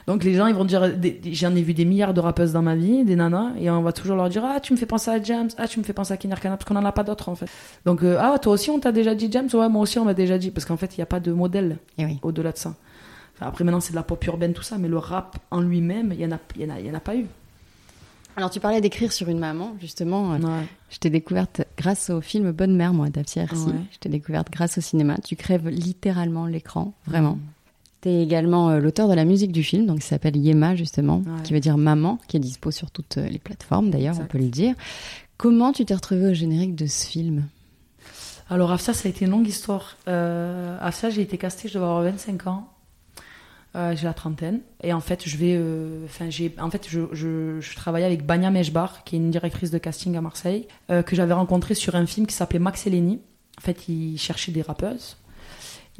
[0.06, 0.90] Donc les gens ils vont dire,
[1.32, 3.92] j'en ai vu des milliards de rappeuses dans ma vie, des nanas, et on va
[3.92, 6.12] toujours leur dire ah tu me fais penser à James, ah tu me fais penser
[6.12, 7.46] à Kinder Kana parce qu'on en a pas d'autres en fait.
[7.84, 10.14] Donc euh, ah toi aussi on t'a déjà dit James, ouais moi aussi on m'a
[10.14, 12.18] déjà dit parce qu'en fait il n'y a pas de modèle Eh oui.
[12.22, 12.74] au-delà de ça.
[13.36, 16.12] Enfin, après maintenant c'est de la pop urbaine tout ça, mais le rap en lui-même
[16.12, 17.26] il y en a, y en a, il y en a pas eu.
[18.36, 20.32] Alors tu parlais d'écrire sur une maman, justement.
[20.34, 20.66] euh, Ouais.
[20.88, 23.38] Je t'ai découverte grâce au film Bonne Mère, moi, Hersi.
[23.40, 23.72] Ouais.
[23.92, 25.16] Je t'ai découverte grâce au cinéma.
[25.22, 27.34] Tu crèves littéralement l'écran, vraiment.
[27.34, 27.40] Tu
[28.08, 31.42] es également euh, l'auteur de la musique du film, donc qui s'appelle Yema, justement, Ouais.
[31.44, 34.38] qui veut dire maman, qui est dispo sur toutes euh, les plateformes, d'ailleurs, on peut
[34.38, 34.74] le dire.
[35.36, 37.44] Comment tu t'es retrouvée au générique de ce film?
[38.48, 39.96] Alors Afsa, ça a été une longue histoire.
[40.08, 42.68] Euh, Afsa, j'ai été castée, je devais avoir 25 ans.
[43.76, 44.60] Euh, j'ai la trentaine.
[44.82, 48.26] Et en fait, je vais, euh, enfin, j'ai, en fait, je, je, je travaillais avec
[48.26, 52.04] Bania Meshbar, qui est une directrice de casting à Marseille, que j'avais rencontrée sur un
[52.06, 53.20] film qui s'appelait Max et Lenny.
[53.58, 55.16] En fait, il cherchait des rappeuses.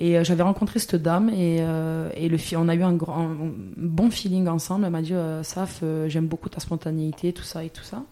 [0.02, 3.28] Et euh, j'avais rencontré cette dame et, euh, et le on a eu un, grand,
[3.76, 4.86] bon feeling ensemble.
[4.86, 8.02] Elle m'a dit, euh, Saf, j'aime beaucoup ta spontanéité, tout ça et tout ça.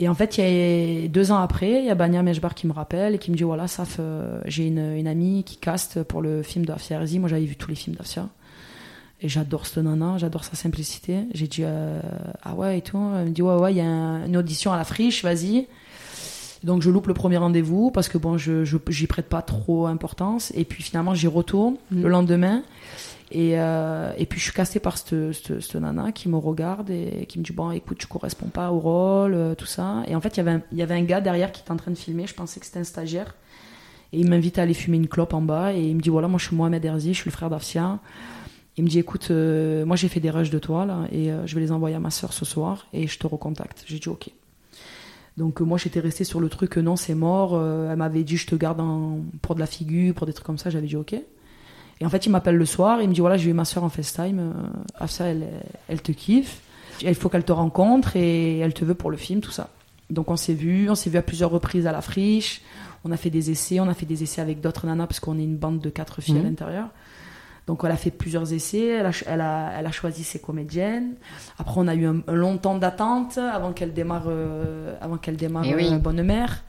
[0.00, 2.66] Et en fait, il y a deux ans après, il y a Bania Meshbar qui
[2.66, 4.00] me rappelle et qui me dit voilà, Saf,
[4.44, 7.18] j'ai une, une amie qui caste pour le film d'Afsia Herzi.
[7.20, 8.28] Moi, j'avais vu tous les films d'Afsia.
[9.20, 11.18] Et j'adore cette nana, j'adore sa simplicité.
[11.32, 12.98] J'ai dit ah ouais et tout.
[13.16, 15.66] Elle me dit ouais, ouais, il y a un- une audition à la friche, vas-y.
[16.64, 20.52] Donc je loupe le premier rendez-vous parce que bon, je j'y prête pas trop importance.
[20.56, 22.02] Et puis finalement, j'y retourne Mhm.
[22.02, 22.62] le lendemain.
[23.30, 26.88] Et, euh, et puis je suis castée par cette, cette, cette nana qui me regarde
[26.88, 30.02] et qui me dit bon écoute tu corresponds pas au rôle euh, tout ça.
[30.08, 32.26] Et en fait il y avait un, gars derrière qui était en train de filmer.
[32.26, 33.34] Je pensais que c'était un stagiaire.
[34.14, 35.74] Et il m'invite à aller fumer une clope en bas.
[35.74, 37.98] Et il me dit voilà moi je suis Mohamed Herzi je suis le frère d'Afsia
[38.78, 41.00] il me dit écoute euh, moi j'ai fait des rushs de toi là.
[41.12, 43.84] Et je vais les envoyer à ma soeur ce soir et je te recontacte.
[43.86, 44.30] J'ai dit ok
[45.38, 48.24] donc euh, moi j'étais restée sur le truc euh, non c'est mort Euh, elle m'avait
[48.24, 50.86] dit je te garde en- pour de la figure pour des trucs comme ça j'avais
[50.88, 51.14] dit ok
[52.00, 53.82] et en fait, il m'appelle le soir, il me dit voilà, j'ai eu ma soeur
[53.82, 54.52] en FaceTime,
[55.00, 55.48] Afsa, elle,
[55.88, 56.60] elle te kiffe,
[57.02, 59.70] il faut qu'elle te rencontre et elle te veut pour le film, tout ça.
[60.08, 62.62] Donc on s'est vu, on s'est vu à plusieurs reprises à la friche,
[63.04, 65.40] on a fait des essais, on a fait des essais avec d'autres nanas parce qu'on
[65.40, 66.44] est une bande de quatre filles à Mhm.
[66.46, 66.86] l'intérieur.
[67.68, 71.14] Donc elle a fait plusieurs essais, elle a, elle a, elle a choisi ses comédiennes.
[71.58, 75.36] Après on a eu un, un long temps d'attente avant qu'elle démarre, euh, avant qu'elle
[75.36, 75.86] démarre Eh oui.
[75.92, 76.64] euh, Bonne Mère.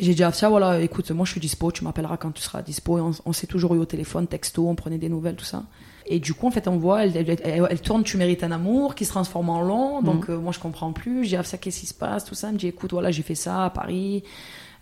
[0.00, 2.62] J'ai dit à Afsia, voilà, écoute, moi je suis dispo, tu m'appelleras quand tu seras
[2.62, 2.96] dispo.
[2.98, 5.64] Et on, on s'est toujours eu au téléphone, texto, on prenait des nouvelles, tout ça.
[6.06, 8.52] Et du coup, en fait, on voit, elle, elle, elle- elle tourne Tu mérites un
[8.52, 10.00] amour, qui se transforme en long.
[10.02, 11.24] Donc, euh, moi, je comprends plus.
[11.24, 12.48] J'ai dit, Afsia, qu'est-ce qui se passe, tout ça?
[12.48, 14.22] Elle me dit, écoute, voilà, j'ai fait ça à Paris.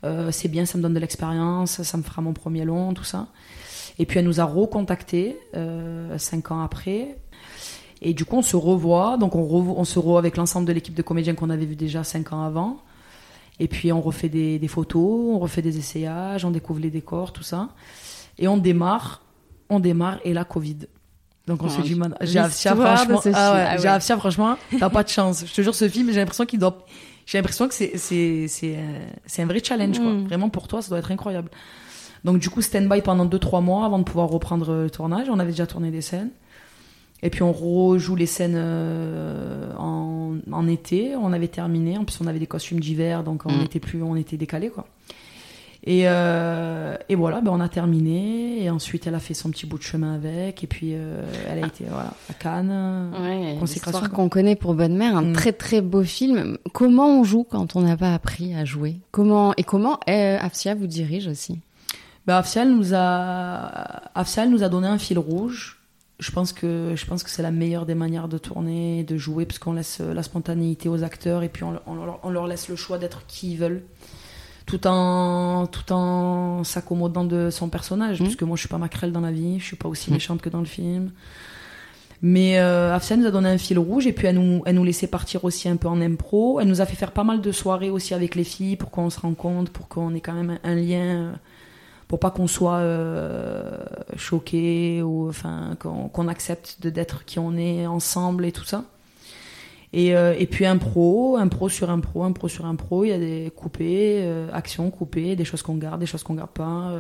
[0.05, 3.05] Euh, c'est bien, ça me donne de l'expérience, ça me fera mon premier long, tout
[3.05, 3.27] ça.
[4.01, 7.19] Et puis, elle nous a recontactés euh, cinq ans après.
[8.01, 9.19] Et du coup, on se revoit.
[9.19, 12.33] Donc, on, se revoit avec l'ensemble de l'équipe de comédiens qu'on avait vu déjà cinq
[12.33, 12.79] ans avant.
[13.59, 17.31] Et puis on refait des, des photos, on refait des essayages, on découvre les décors,
[17.31, 17.69] tout ça.
[18.39, 19.21] Et on démarre,
[19.69, 20.79] on démarre et la Covid.
[21.47, 22.01] Donc on Oh, se dit, de
[22.81, 24.19] franchement, ah ouais, Ah ouais.
[24.19, 25.45] Franchement, t'as pas de chance.
[25.47, 26.87] Je te jure, ce film, j'ai l'impression qu'il doit,
[27.27, 30.11] j'ai l'impression que c'est, c'est, c'est, euh, un vrai challenge, quoi.
[30.11, 30.25] Mm.
[30.25, 31.51] Vraiment pour toi, ça doit être incroyable.
[32.25, 35.29] Donc du coup, stand-by pendant 2-3 mois avant de pouvoir reprendre le tournage.
[35.31, 36.31] On avait déjà tourné des scènes.
[37.23, 41.15] Et puis on rejoue les scènes euh, en, en été.
[41.17, 41.99] On avait terminé.
[41.99, 43.63] En plus, on avait des costumes d'hiver, donc on Mm.
[43.65, 44.87] était plus, on était décalé quoi.
[45.85, 48.63] Et, euh, et voilà, ben on a terminé.
[48.63, 50.63] Et ensuite, elle a fait son petit bout de chemin avec.
[50.63, 53.13] Et puis, euh, elle a été voilà, à Cannes.
[53.19, 55.33] Ouais, Consécration, qu'on connaît pour Bonne Mère, un Mm.
[55.33, 56.59] très très beau film.
[56.75, 58.97] Comment on joue quand on n'a pas appris à jouer?
[59.11, 61.59] Comment et comment euh, Afsia vous dirige aussi?
[62.27, 65.79] Ben, Afsia, elle nous a, Afsia, elle nous a donné un fil rouge.
[66.19, 69.47] Je pense que, je pense que c'est la meilleure des manières de tourner, de jouer,
[69.47, 72.47] parce qu'on laisse euh, la spontanéité aux acteurs et puis on, on leur- on leur
[72.47, 73.83] laisse le choix d'être qui ils veulent,
[74.67, 78.21] tout en, tout en s'accommodant de son personnage.
[78.21, 78.27] Mhm.
[78.27, 80.15] Parce que moi, je suis pas maquerelle dans la vie, je suis pas aussi Mhm.
[80.17, 81.11] méchante que dans le film.
[82.23, 84.85] Mais euh, Afsia nous a donné un fil rouge et puis elle nous, elle nous
[84.85, 86.61] laissait partir aussi un peu en impro.
[86.61, 89.09] Elle nous a fait faire pas mal de soirées aussi avec les filles pour qu'on
[89.09, 91.33] se rencontre, pour qu'on ait quand même un, un lien, euh,
[92.11, 93.63] pour pas qu'on soit euh,
[94.17, 98.83] choqué ou enfin qu'on qu'on accepte d'être qui on est ensemble et tout ça.
[99.93, 103.53] Et, euh, et puis impro, impro sur impro, impro sur impro, il y a des
[103.55, 106.93] coupés, euh, actions coupées, des choses qu'on garde, des choses qu'on garde pas.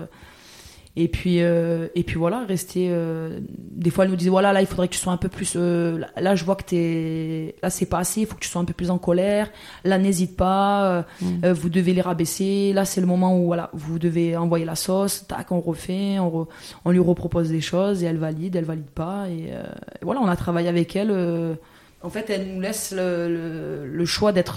[0.96, 2.88] Et puis, euh, et puis voilà, rester.
[2.90, 5.28] euh, des fois, elle nous disait voilà, là, il faudrait que tu sois un peu
[5.28, 5.52] plus.
[5.56, 7.54] euh, là, je vois que t'es.
[7.62, 9.50] Là, c'est pas assez, il faut que tu sois un peu plus en colère.
[9.84, 11.26] Là, n'hésite pas, euh, Mm.
[11.44, 12.72] euh, vous devez les rabaisser.
[12.72, 15.26] Là, c'est le moment où voilà, vous devez envoyer la sauce.
[15.28, 16.48] Tac, on refait, on, re-
[16.84, 19.28] on lui repropose des choses et elle valide, elle valide pas.
[19.28, 19.62] Et, euh,
[20.02, 21.12] et voilà, on a travaillé avec elle.
[21.12, 21.54] euh,
[22.02, 24.56] en fait, elle nous laisse le, le- le choix d'être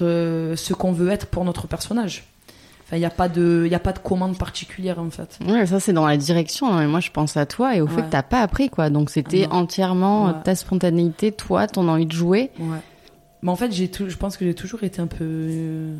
[0.55, 2.23] ce qu'on veut être pour notre personnage.
[2.93, 5.39] Il n'y a pas de, il a pas de commande particulière en fait.
[5.47, 6.67] Ouais, ça c'est dans la direction.
[6.73, 6.87] hein.
[6.87, 8.89] Moi, je pense à toi et au fait que t'as pas appris quoi.
[8.89, 10.37] Donc c'était Ah entièrement euh, Ouais.
[10.43, 12.51] ta spontanéité, toi, ton envie de jouer.
[12.59, 12.77] Ouais.
[13.41, 15.95] Mais en fait, j'ai tout, je pense que j'ai toujours été un peu, euh,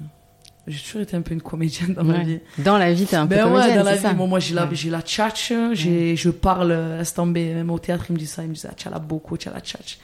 [0.67, 2.23] j'ai toujours été un peu une comédienne dans ma Ouais.
[2.23, 2.39] vie.
[2.59, 4.13] Dans la vie, t'es un peu Ben ouais, comédienne, dans la vie, ça.
[4.13, 4.69] bon, moi j'ai la, Ouais.
[4.75, 8.31] j'ai la tchatch, j'ai, je parle, euh, laisse tomber, même au théâtre, ils me disent
[8.31, 9.97] ça, ils me disent, ah, la beaucoup, tu as la tchatch.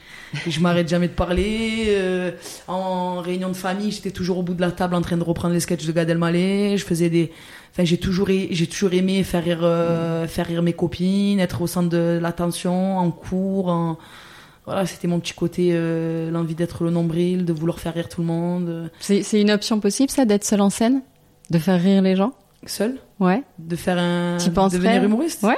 [0.46, 2.30] Et je m'arrête jamais de parler, euh,
[2.68, 5.54] en réunion de famille, j'étais toujours au bout de la table en train de reprendre
[5.54, 7.32] les sketchs de Gad Elmaleh, je faisais des,
[7.72, 11.62] enfin, j'ai toujours, ai- j'ai toujours aimé faire rire, euh, faire rire mes copines, être
[11.62, 13.98] au centre de l'attention, en cours, en,
[14.66, 18.20] voilà, c'était mon petit côté, euh, l'envie d'être le nombril, de vouloir faire rire tout
[18.20, 21.02] le monde, C'est une option possible, ça, d'être seul en scène?
[21.50, 22.32] De faire rire les gens?
[22.66, 22.96] Seul?
[23.18, 23.42] Ouais.
[23.58, 25.42] de faire un T'y penserais devenir humoriste?
[25.42, 25.56] Ouais.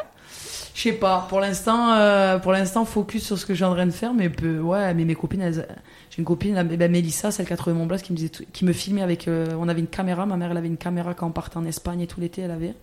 [0.74, 1.26] je sais pas.
[1.28, 4.28] Pour l'instant euh, pour l'instant focus sur ce que j'ai en train de faire mais
[4.30, 5.66] peu, ouais mais mes copines elles-
[6.10, 8.28] j'ai une copine la, ben, Mélissa celle qui a trouvé mon blast qui me disait
[8.30, 10.76] tout- qui me filmait avec euh, on avait une caméra ma mère elle avait une
[10.76, 12.74] caméra quand on partait en Espagne et tout l'été elle avait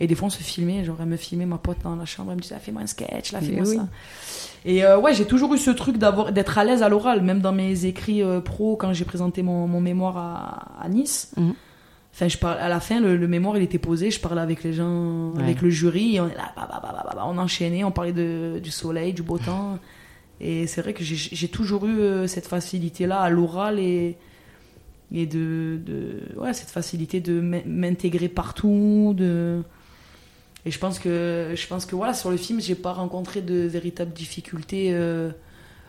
[0.00, 2.30] et des fois on se filmait genre elle me filmait ma pote dans la chambre
[2.32, 3.76] elle me disait ah, fais-moi un sketch là fais-moi oui.
[3.76, 3.88] ça
[4.64, 7.40] et euh, ouais j'ai toujours eu ce truc d'avoir d'être à l'aise à l'oral même
[7.40, 11.54] dans mes écrits euh, pro quand j'ai présenté mon, mon mémoire à, à Nice Mhm.
[12.18, 14.62] Enfin, je parle, à la fin, le, le mémoire, il était posé, je parlais avec
[14.64, 15.42] les gens, Ouais.
[15.42, 18.58] avec le jury, et on est là, bah, bah, bah, on enchaînait, on parlait de,
[18.58, 19.78] du soleil, du beau temps.
[20.40, 24.16] Et c'est vrai que j'ai- toujours eu euh, cette facilité-là à l'oral et,
[25.12, 29.60] et de, de, ouais, cette facilité de m'in- m'intégrer partout, de,
[30.66, 33.54] et je pense que, je pense que voilà, sur le film, j'ai pas rencontré de
[33.66, 35.30] véritables difficultés, euh,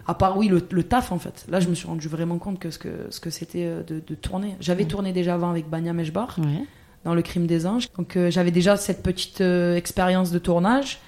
[0.05, 1.45] à part, oui, le, le taf, en fait.
[1.49, 3.99] Là, je me suis rendu vraiment compte que ce que, ce que c'était euh, de,
[4.05, 4.55] de tourner.
[4.61, 6.63] J'avais tourné déjà avant avec Banya Meshbar Ouais.
[7.03, 7.87] dans Le Crime des Anges.
[7.97, 10.99] Donc euh, j'avais déjà cette petite euh, expérience de tournage.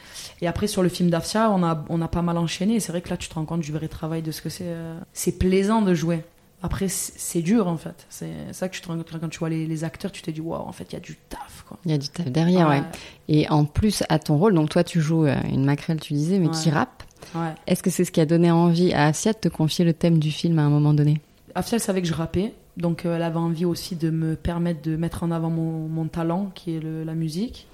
[0.41, 2.79] Et après sur le film d'Afsia, on a, on a pas mal enchaîné.
[2.79, 4.73] C'est vrai que là tu te rends compte du vrai travail de ce que c'est.
[5.13, 6.21] C'est plaisant de jouer.
[6.62, 8.06] Après c'est dur en fait.
[8.10, 10.30] C'est ça que tu te rends compte quand tu vois les, les acteurs, tu te
[10.30, 11.65] dis waouh en fait il y a du taf.
[11.86, 12.82] Il y a du taf derrière, ouais.
[13.30, 16.38] Et en plus, à ton rôle, donc toi, tu joues euh, une maquerelle, tu disais,
[16.39, 16.54] mais Ouais.
[16.54, 17.04] qui rappe.
[17.36, 17.54] ouais.
[17.67, 20.19] Est-ce que c'est ce qui a donné envie à Asia de te confier le thème
[20.19, 21.22] du film à un moment donné?
[21.56, 22.54] Afsia elle savait que je rappais.
[22.78, 26.08] Donc euh, elle avait envie aussi de me permettre de mettre en avant mon, mon
[26.08, 27.67] talent qui est le- la musique.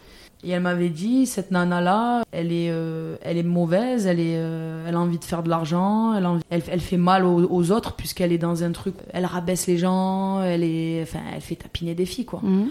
[0.43, 4.85] Et elle m'avait dit, cette nana-là, elle est, euh, elle est mauvaise, elle, est, euh,
[4.87, 7.93] elle a envie de faire de l'argent, elle, elle, elle fait mal aux, aux autres
[7.93, 11.95] puisqu'elle est dans un truc, elle rabaisse les gens, elle est, enfin, elle fait tapiner
[11.95, 12.41] des filles, quoi.
[12.43, 12.69] Mhm.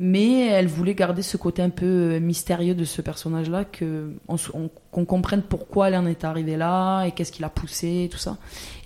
[0.00, 4.36] Mais elle voulait garder ce côté un peu euh, mystérieux de ce personnage-là, que on
[4.36, 8.04] s- on- qu'on comprenne pourquoi elle en est arrivée là et qu'est-ce qui l'a poussée,
[8.04, 8.36] et tout ça.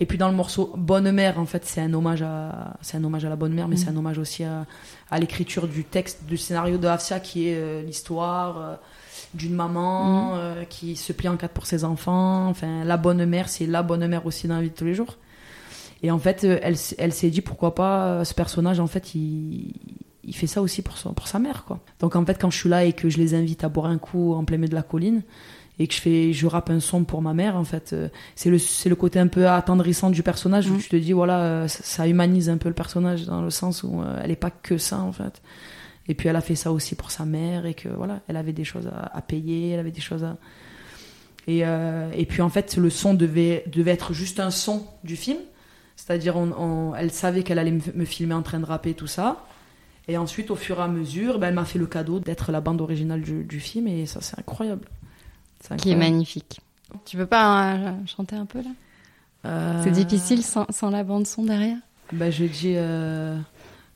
[0.00, 3.04] Et puis dans le morceau Bonne Mère, en fait, c'est un hommage à, c'est un
[3.04, 3.82] hommage à la Bonne Mère, mais Mhm.
[3.82, 4.64] c'est un hommage aussi à,
[5.10, 8.74] à l'écriture du texte, du scénario de Afsia, qui est euh, l'histoire euh,
[9.34, 12.46] d'une maman euh, qui se plie en quatre pour ses enfants.
[12.48, 14.94] Enfin, la Bonne Mère, c'est la Bonne Mère aussi dans la vie de tous les
[14.94, 15.18] jours.
[16.02, 19.74] Et en fait, elle, elle s'est dit pourquoi pas ce personnage, en fait, il,
[20.24, 21.80] il fait ça aussi pour, son, pour sa mère, quoi.
[22.00, 23.98] Donc en fait, quand je suis là et que je les invite à boire un
[23.98, 25.22] coup en plein milieu de la colline
[25.78, 28.50] et que je fais, je rappe un son pour ma mère, en fait, euh, c'est
[28.50, 30.78] le, c'est le côté un peu attendrissant du personnage où Mhm.
[30.80, 33.82] tu te dis voilà, euh, ça, ça humanise un peu le personnage dans le sens
[33.82, 35.42] où euh, elle est pas que ça, en fait.
[36.08, 38.52] Et puis elle a fait ça aussi pour sa mère et que voilà, elle avait
[38.52, 40.36] des choses à, à payer, elle avait des choses à.
[41.48, 45.16] Et, euh, et puis en fait, le son devait, devait être juste un son du
[45.16, 45.38] film.
[45.96, 49.06] C'est-à-dire, on, on- elle savait qu'elle allait me, me filmer en train de rapper tout
[49.06, 49.44] ça.
[50.08, 52.60] Et ensuite, au fur et à mesure, ben, elle m'a fait le cadeau d'être la
[52.60, 53.86] bande originale du, du film.
[53.88, 54.86] Et ça, c'est incroyable.
[55.60, 56.00] C'est Qui est incroyable.
[56.14, 56.60] magnifique.
[57.04, 58.70] Tu peux pas euh, chanter un peu là?
[59.44, 61.78] Euh, C'est difficile sans, sans la bande son derrière?
[62.12, 63.38] Ben, je dis euh,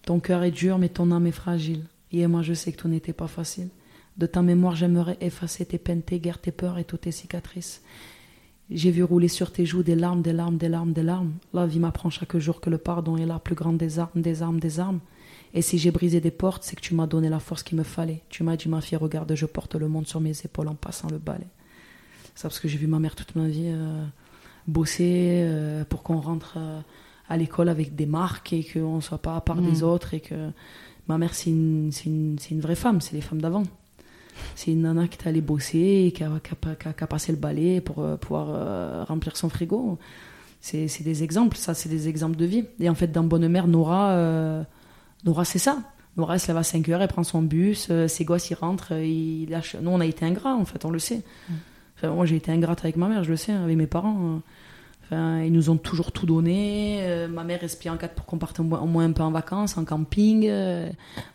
[0.02, 1.84] Ton cœur est dur, mais ton âme est fragile.
[2.12, 3.68] Et moi, je sais que tout n'était pas facile.
[4.16, 7.82] De ta mémoire, j'aimerais effacer tes peines, tes guerres, tes peurs et toutes tes cicatrices.
[8.70, 11.32] J'ai vu rouler sur tes joues des larmes, des larmes, des larmes, des larmes.
[11.52, 14.42] La vie m'apprend chaque jour que le pardon est la plus grande des armes, des
[14.42, 15.00] armes, des armes.
[15.56, 17.82] Et si j'ai brisé des portes, c'est que tu m'as donné la force qu'il me
[17.82, 18.20] fallait.
[18.28, 21.08] Tu m'as dit, ma fille, regarde, je porte le monde sur mes épaules en passant
[21.10, 21.46] le balai.
[22.34, 24.04] Ça, parce que j'ai vu ma mère toute ma vie euh,
[24.68, 26.80] bosser euh, pour qu'on rentre euh,
[27.30, 30.12] à l'école avec des marques et qu'on ne soit pas à part des autres.
[30.12, 30.50] Et que
[31.08, 33.62] ma mère, c'est une, c'est une, c'est une vraie femme, c'est les femmes d'avant.
[34.54, 37.04] C'est une nana qui est allée bosser et qui a, qui a- qui a- qui
[37.04, 39.98] a passé le balai pour pouvoir remplir son frigo.
[40.60, 42.64] C'est c'est des exemples, ça, c'est des exemples de vie.
[42.78, 44.66] Et en fait, dans Bonne Mère, Nora,
[45.26, 45.78] Nora c'est ça.
[46.16, 48.54] Nora, elle se lève à 5 heures, elle prend son bus, euh, ses gosses, ils
[48.54, 49.76] rentrent, ils lâchent.
[49.82, 51.20] Nous, on a été ingrats, en fait, on le sait.
[51.98, 54.16] Enfin, moi, j'ai été ingrate avec ma mère, je le sais, avec mes parents.
[54.36, 54.42] hein.
[55.04, 57.00] Enfin, ils nous ont toujours tout donné.
[57.02, 59.22] Euh, ma mère respire en quatre pour qu'on parte au moins, au moins un peu
[59.22, 60.46] en vacances, en camping.
[60.48, 60.88] Euh,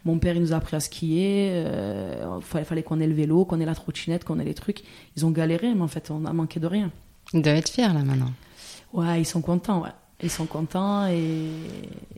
[0.03, 1.51] mon père, il nous a appris à skier.
[1.53, 4.55] Euh, Il fallait, fallait qu'on ait le vélo, qu'on ait la trottinette, qu'on ait les
[4.55, 4.81] trucs.
[5.15, 6.91] Ils ont galéré, mais en fait, on a manqué de rien.
[7.33, 8.31] Ils doivent être fiers là maintenant.
[8.93, 9.89] Ouais, ils sont contents, ouais.
[10.23, 11.49] Ils sont contents et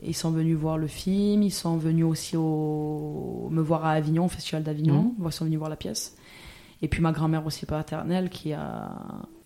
[0.02, 1.42] ils sont venus voir le film.
[1.42, 3.48] Ils sont venus aussi au...
[3.50, 5.14] me voir à Avignon, au Festival d'Avignon.
[5.24, 6.16] Ils sont venus voir la pièce.
[6.82, 8.90] Et puis ma grand-mère aussi paternelle qui a,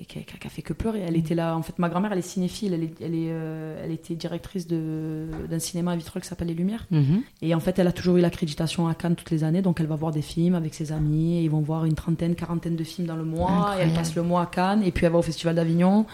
[0.08, 1.04] qui a, qui a fait que pleurer.
[1.06, 1.56] Elle était là.
[1.56, 2.74] En fait, ma grand-mère, elle est cinéphile.
[2.74, 6.54] Elle, est, elle, est, euh, elle était directrice d'un cinéma à Vitrolles qui s'appelle Les
[6.54, 6.88] Lumières.
[6.90, 7.22] Mhm.
[7.42, 9.62] Et en fait, elle a toujours eu l'accréditation à Cannes toutes les années.
[9.62, 11.38] Donc, elle va voir des films avec ses amis.
[11.38, 13.52] Et ils vont voir une trentaine, quarantaine de films dans le mois.
[13.52, 13.82] Incroyable.
[13.82, 14.82] Et elle passe le mois à Cannes.
[14.82, 16.06] Et puis, elle va au Festival d'Avignon.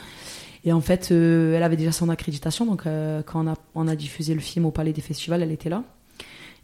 [0.64, 2.64] Et en fait, euh, elle avait déjà son accréditation.
[2.64, 5.85] Donc, euh, quand on a, diffusé le film au Palais des Festivals, elle était là.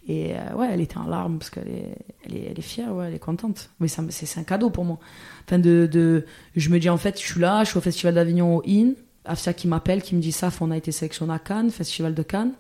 [0.09, 3.15] Et euh, ouais, elle était en larmes parce qu'elle est, elle est, fière, ouais, elle
[3.15, 3.71] est contente.
[3.79, 4.99] Mais c'est un cadeau pour moi.
[5.47, 6.25] Enfin, de,
[6.57, 8.93] je me dis en fait, je suis là, je suis au Festival d'Avignon au IN.
[9.27, 12.23] Afsia qui m'appelle, qui me dit ça, on a été sélectionné à Cannes, Festival de
[12.23, 12.53] Cannes.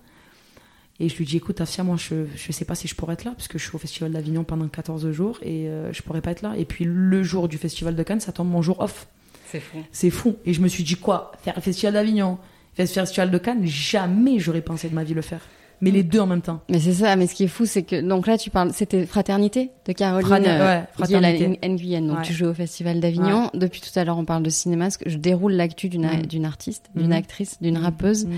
[1.00, 3.24] Et je lui dis, écoute, Afsia, moi, je, je sais pas si je pourrais être
[3.24, 6.20] là, parce que je suis au Festival d'Avignon pendant 14 jours et euh, je pourrais
[6.20, 6.52] pas être là.
[6.58, 9.08] Et puis le jour du Festival de Cannes, ça tombe mon jour off.
[9.50, 9.78] C'est fou.
[9.92, 10.36] C'est fou.
[10.44, 12.38] Et je me suis dit, quoi Faire le Festival d'Avignon,
[12.74, 15.40] faire le Festival de Cannes, jamais j'aurais pensé de ma vie le faire.
[15.82, 16.60] Mais les deux en même temps.
[16.68, 19.06] Mais c'est ça, mais ce qui est fou, c'est que donc là tu parles, c'était
[19.06, 21.58] Fraternité de Caroline Frater- euh, ouais, Fraternité.
[21.66, 22.02] Nguyen.
[22.02, 22.22] Donc Ouais.
[22.24, 23.50] tu joues au Festival d'Avignon.
[23.54, 24.88] Depuis tout à l'heure, on parle de cinéma.
[25.06, 26.26] Je déroule l'actu d'une Mm.
[26.26, 27.12] d'une artiste, d'une Mhm.
[27.12, 28.26] actrice, d'une rappeuse.
[28.26, 28.30] Mm.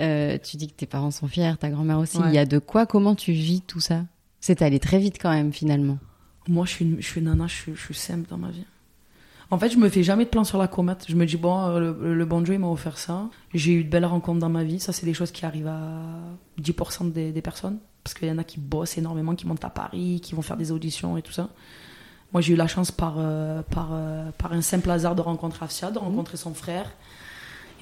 [0.00, 2.18] Euh, tu dis que tes parents sont fiers, ta grand-mère aussi.
[2.18, 2.24] Ouais.
[2.28, 4.02] Il y a de quoi Comment tu vis tout ça?
[4.40, 5.96] C'est allé très vite quand même finalement.
[6.46, 8.50] Moi, je suis, une, je suis une nana, je suis, je suis simple dans ma
[8.50, 8.64] vie.
[9.52, 11.04] En fait, je me fais jamais de plan sur la comète.
[11.06, 13.28] Je me dis, bon, euh, le, le bon Dieu, il m'a offert ça.
[13.52, 14.80] J'ai eu de belles rencontres dans ma vie.
[14.80, 15.78] Ça, c'est des choses qui arrivent à
[16.58, 17.76] 10% des, des personnes.
[18.02, 20.56] Parce qu'il y en a qui bossent énormément, qui montent à Paris, qui vont faire
[20.56, 21.50] des auditions et tout ça.
[22.32, 25.66] Moi, j'ai eu la chance par, euh, par, euh, par un simple hasard de rencontrer
[25.66, 26.90] Afsia, de rencontrer son frère.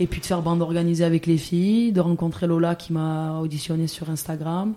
[0.00, 3.86] Et puis de faire bande organisée avec les filles, de rencontrer Lola qui m'a auditionné
[3.86, 4.74] sur Instagram.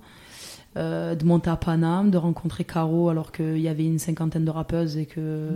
[0.77, 4.51] Euh, de monter à Paname, de rencontrer Caro alors qu'il y avait une cinquantaine de
[4.51, 5.51] rappeuses et que euh,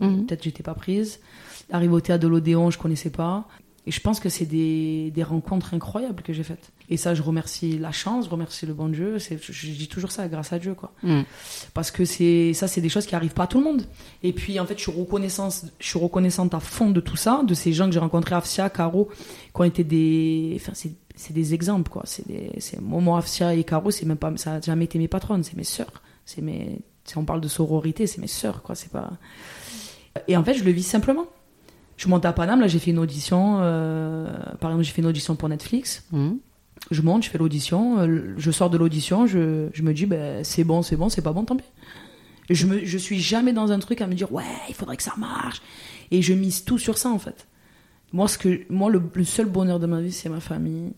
[0.00, 0.26] Mhm.
[0.26, 1.20] peut-être j'étais pas prise.
[1.70, 3.46] Arriver au théâtre de l'Odéon, je connaissais pas.
[3.86, 6.72] Et je pense que c'est des, des rencontres incroyables que j'ai faites.
[6.90, 9.16] Et ça, je remercie la chance, je remercie le bon Dieu.
[9.18, 10.92] Je, je dis toujours ça, grâce à Dieu, quoi.
[11.02, 11.22] Mm.
[11.72, 13.82] Parce que c'est, ça, c'est des choses qui arrivent pas à tout le monde.
[14.22, 17.42] Et puis, en fait, je suis reconnaissante, je suis reconnaissante à fond de tout ça,
[17.46, 19.08] de ces gens que j'ai rencontrés, Afsia, Caro,
[19.54, 22.02] qui ont été des, enfin, c'est, c'est des exemples, quoi.
[22.04, 25.08] C'est des, c'est, Momo, Afsia et Caro, c'est même pas, ça a jamais été mes
[25.08, 26.02] patronnes, c'est mes sœurs.
[26.24, 28.74] C'est mes, si on parle de sororité, c'est mes sœurs, quoi.
[28.74, 29.10] C'est pas,
[30.26, 31.26] et en fait, je le vis simplement.
[31.96, 34.26] Je monte à Paname, là, j'ai fait une audition, euh,
[34.60, 36.06] par exemple, j'ai fait une audition pour Netflix.
[36.12, 36.34] Mm.
[36.92, 40.44] Je monte, je fais l'audition, euh, je sors de l'audition, je, je me dis, ben,
[40.44, 41.64] c'est bon, c'est bon, c'est pas bon, tant pis.
[42.50, 45.02] Je, me, je suis jamais dans un truc à me dire, ouais, il faudrait que
[45.02, 45.60] ça marche.
[46.10, 47.48] Et je mise tout sur ça, en fait.
[48.12, 50.92] Moi, ce que, moi le, le seul bonheur de ma vie, c'est ma famille,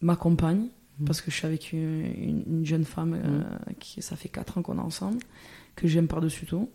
[0.00, 0.66] ma compagne,
[1.04, 3.42] parce que je suis avec une, une- une jeune femme, euh,
[3.80, 5.18] qui, ça fait 4 ans qu'on est ensemble,
[5.74, 6.70] que j'aime par-dessus tout.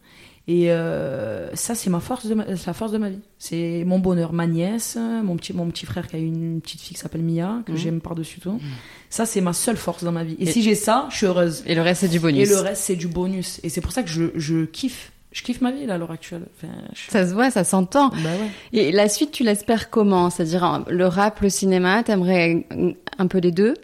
[0.48, 3.20] Et euh, ça, c'est ma force de ma, la force de ma vie.
[3.38, 4.34] C'est mon bonheur.
[4.34, 7.62] Ma nièce, mon petit, mon petit frère qui a une petite fille qui s'appelle Mia,
[7.66, 7.78] que Mhm.
[7.78, 8.60] j'aime par-dessus tout.
[9.10, 10.36] Ça, c'est ma seule force dans ma vie.
[10.40, 11.64] Et, Et- si j'ai ça, je suis heureuse.
[11.68, 12.48] Et le reste c'est du bonus.
[12.50, 13.60] Et le reste, c'est du bonus.
[13.64, 15.11] Et c'est pour ça que je, je kiffe.
[15.32, 16.44] Je kiffe ma vie, là, à l'heure actuelle.
[16.58, 18.10] Enfin, je- Ça se voit, ça s'entend.
[18.10, 18.50] Bah ouais.
[18.74, 20.30] Et la suite, tu l'espères comment?
[20.30, 22.66] C'est-à-dire hein, le rap, le cinéma, t'aimerais
[23.18, 23.76] un peu les deux?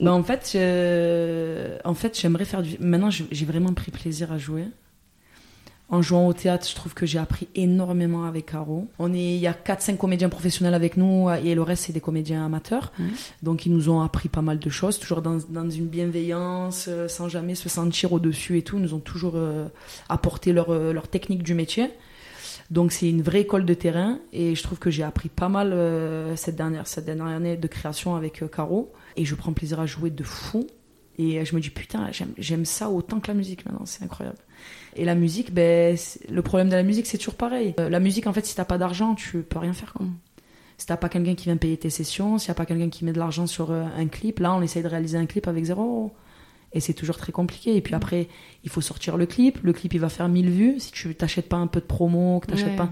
[0.00, 2.76] Bah, en fait, euh, en fait, j'aimerais faire du.
[2.80, 4.64] Maintenant, j'ai vraiment pris plaisir à jouer.
[5.88, 8.88] En jouant au théâtre, je trouve que j'ai appris énormément avec Caro.
[8.98, 12.00] On est, il y a 4-5 comédiens professionnels avec nous et le reste, c'est des
[12.00, 12.92] comédiens amateurs.
[13.42, 17.06] Donc, ils nous ont appris pas mal de choses, toujours dans, dans une bienveillance, euh,
[17.06, 18.78] sans jamais se sentir au-dessus et tout.
[18.78, 19.68] Ils nous ont toujours euh,
[20.08, 21.90] apporté leur, euh, leur technique du métier.
[22.70, 25.72] Donc, c'est une vraie école de terrain et je trouve que j'ai appris pas mal
[25.72, 28.92] euh, cette, dernière, cette dernière année de création avec euh, Caro.
[29.16, 30.66] Et je prends plaisir à jouer de fou.
[31.18, 34.36] Et je me dis, putain, j'aime ça autant que la musique maintenant, c'est incroyable.
[34.96, 35.96] Et la musique, ben,
[36.30, 37.74] le problème de la musique, c'est toujours pareil.
[37.80, 39.94] Euh, la musique, en fait, si t'as pas d'argent, tu peux rien faire.
[40.78, 43.04] Si t'as pas quelqu'un qui vient payer tes sessions, s'il y a pas quelqu'un qui
[43.04, 45.64] met de l'argent sur euh, un clip, là, on essaye de réaliser un clip avec
[45.64, 46.12] zéro.
[46.76, 47.74] Et c'est toujours très compliqué.
[47.74, 48.28] Et puis après,
[48.62, 49.58] il faut sortir le clip.
[49.62, 50.74] Le clip, il va faire 1000 vues.
[50.78, 52.76] Si tu t'achètes pas un peu de promo, que t'achètes Ouais.
[52.76, 52.90] pas.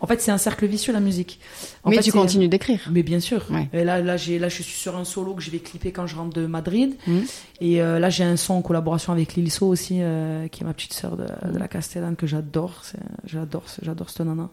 [0.00, 1.38] En fait, c'est un cercle vicieux, la musique.
[1.84, 2.80] En Mais fait, tu continues d'écrire.
[2.90, 3.44] mais bien sûr.
[3.50, 3.68] Ouais.
[3.72, 6.06] Et là, là, j'ai, là, je suis sur un solo que je vais clipper quand
[6.06, 6.94] je rentre de Madrid.
[7.06, 7.24] Mhm.
[7.60, 10.66] Et euh, là, j'ai un son en collaboration avec Lil So aussi, euh, qui est
[10.66, 12.82] ma petite sœur de, de la Castellane, que j'adore.
[13.26, 14.48] J'adore, ce- j'adore cette nana.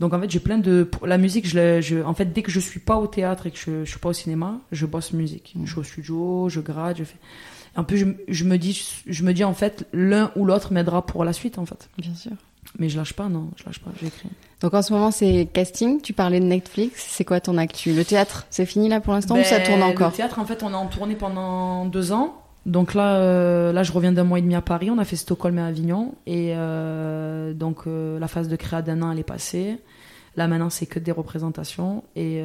[0.00, 0.88] Donc en fait, j'ai plein de.
[1.04, 3.58] La musique, je, je, en fait, dès que je suis pas au théâtre et que
[3.58, 5.52] je, je suis pas au cinéma, je bosse musique.
[5.56, 5.66] Mhm.
[5.66, 7.18] Je suis au studio, je grade, je fais.
[7.76, 11.04] En plus, je, je me dis, je me dis en fait, l'un ou l'autre m'aidera
[11.04, 11.88] pour la suite, en fait.
[11.98, 12.32] Bien sûr.
[12.78, 14.28] Mais je lâche pas, non, je lâche pas, j'écris.
[14.60, 16.00] Donc en ce moment, c'est casting.
[16.00, 17.06] Tu parlais de Netflix.
[17.08, 17.92] C'est quoi ton actu?
[17.92, 20.10] Le théâtre, c'est fini là pour l'instant ou ça Ben, tourne encore?
[20.10, 22.42] Le théâtre, en fait, on est en tournée pendant deux ans.
[22.68, 24.90] Donc là, euh, là, je reviens d'un mois et demi à Paris.
[24.90, 26.14] On a fait Stockholm et Avignon.
[26.26, 29.78] Et euh, donc, euh, la phase de créa d'un an, elle est passée.
[30.36, 32.04] Là maintenant, c'est que des représentations.
[32.14, 32.42] Et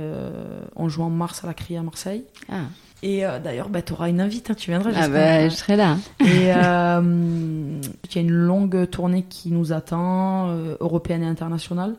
[0.75, 2.23] on joue en mars à la CRI à Marseille.
[2.49, 2.61] Ah,
[3.03, 4.89] Et d'ailleurs, bah, tu auras une invite, hein, tu viendras.
[4.95, 5.97] Ah bah, je serai là.
[6.21, 7.01] Et il y a
[8.15, 11.93] une longue tournée qui nous attend, européenne et internationale.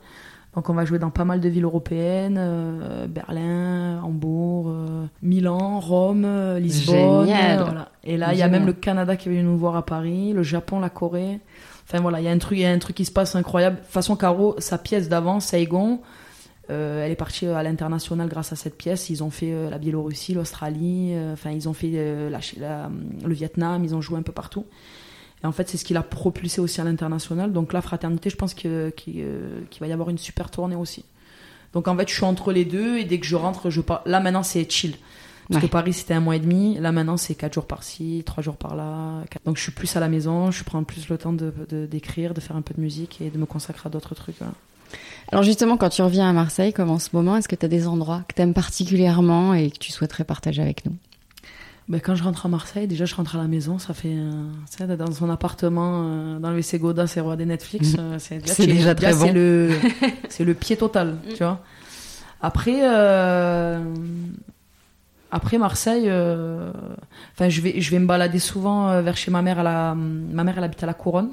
[0.54, 5.80] Donc on va jouer dans pas mal de villes européennes, euh, Berlin, Hambourg, euh, Milan,
[5.80, 7.26] Rome, euh, Lisbonne.
[7.64, 7.88] Voilà.
[8.04, 10.32] Et là, il y a même le Canada qui est venu nous voir à Paris,
[10.32, 11.40] le Japon, la Corée.
[11.88, 13.34] Enfin voilà, il y a un truc, il y a un truc qui se passe
[13.34, 13.76] incroyable.
[13.76, 16.00] De toute façon, Caro, sa pièce d'avant, Saigon,
[16.70, 19.10] euh, elle est partie à l'international grâce à cette pièce.
[19.10, 21.90] Ils ont fait la Biélorussie, l'Australie, enfin ils ont fait
[22.30, 22.90] la, la-
[23.26, 24.64] le Vietnam, ils ont joué un peu partout.
[25.44, 27.52] Et en fait, c'est ce qui l'a propulsé aussi à l'international.
[27.52, 31.04] Donc la fraternité, je pense qu'il euh, qu'il va y avoir une super tournée aussi.
[31.74, 34.02] Donc en fait, je suis entre les deux et dès que je rentre, je pars.
[34.06, 34.96] Là maintenant, c'est chill.
[35.48, 35.68] Parce Ouais.
[35.68, 36.78] que Paris, c'était un mois et demi.
[36.80, 39.22] Là maintenant, c'est quatre jours par-ci, trois jours par-là.
[39.44, 42.32] Donc je suis plus à la maison, je prends plus le temps de de- d'écrire,
[42.32, 44.36] de, faire un peu de musique et de me consacrer à d'autres trucs.
[44.38, 44.54] voilà.
[45.30, 47.68] Alors justement, quand tu reviens à Marseille, comme en ce moment, est-ce que tu as
[47.68, 50.96] des endroits que tu aimes particulièrement et que tu souhaiterais partager avec nous?
[51.86, 54.96] Ben, quand je rentre à Marseille, déjà je rentre à la maison, ça fait euh,
[54.96, 57.92] dans son appartement, euh, dans le WC Goda, c'est roi des Netflix.
[57.92, 58.00] Mhm.
[58.00, 59.32] euh, c'est déjà très c'est bon.
[59.34, 59.70] le
[60.30, 61.60] c'est le pied total, tu vois.
[62.40, 63.84] Après euh,
[65.30, 69.58] après Marseille, enfin je vais je vais me balader souvent vers chez ma mère.
[69.58, 71.30] À la, ma mère elle habite à la Couronne.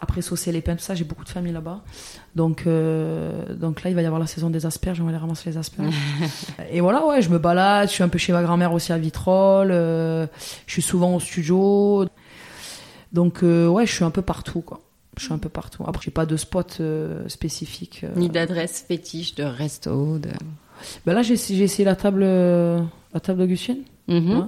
[0.00, 1.82] Après saucer les pins, tout ça, j'ai beaucoup de famille là-bas.
[2.36, 5.18] Donc, euh, donc là, il va y avoir la saison des asperges, on va aller
[5.18, 5.94] ramasser les asperges.
[6.70, 8.98] et voilà, ouais, je me balade, je suis un peu chez ma grand-mère aussi à
[8.98, 10.26] Vitrolles, euh,
[10.66, 12.06] je suis souvent au studio.
[13.12, 14.80] Donc, euh, ouais, je suis un peu partout, quoi.
[15.16, 15.82] Je suis un peu partout.
[15.84, 16.80] Après, j'ai pas de spot
[17.26, 18.06] spécifique.
[18.14, 20.28] Ni d'adresse fétiche, de resto, de...
[21.04, 23.78] Ben là, j'ai essayé la table, la table d'Augustine.
[24.06, 24.38] Mhm.
[24.38, 24.44] Ouais.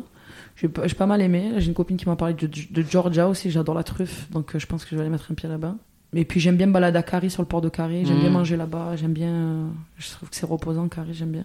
[0.61, 1.53] J'ai pas, pas mal aimé.
[1.59, 3.51] J'ai une copine qui m'a parlé de, de Georgia aussi.
[3.51, 5.77] J'adore la truffe, donc euh, je pense que je vais aller mettre un pied là-bas.
[6.13, 8.05] Et puis j'aime bien me balader à Carrie sur le port de Carrie.
[8.05, 8.21] J'aime Mm.
[8.21, 8.97] bien manger là-bas.
[8.97, 9.29] J'aime bien.
[9.31, 11.15] euh, je trouve que c'est reposant Carrie.
[11.15, 11.45] J'aime bien.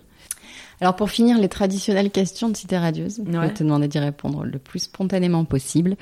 [0.81, 3.53] Alors pour finir, les traditionnelles questions de Cité Radieuse, je vais Ouais.
[3.53, 5.95] te demander d'y répondre le plus spontanément possible.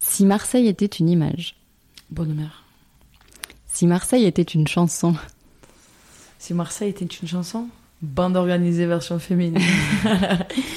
[0.00, 1.56] Si Marseille était une image,
[2.10, 2.62] Bonne mère.
[3.66, 5.14] si Marseille était une chanson,
[6.38, 7.66] Si Marseille était une chanson,
[8.02, 9.58] bande organisée version féminine.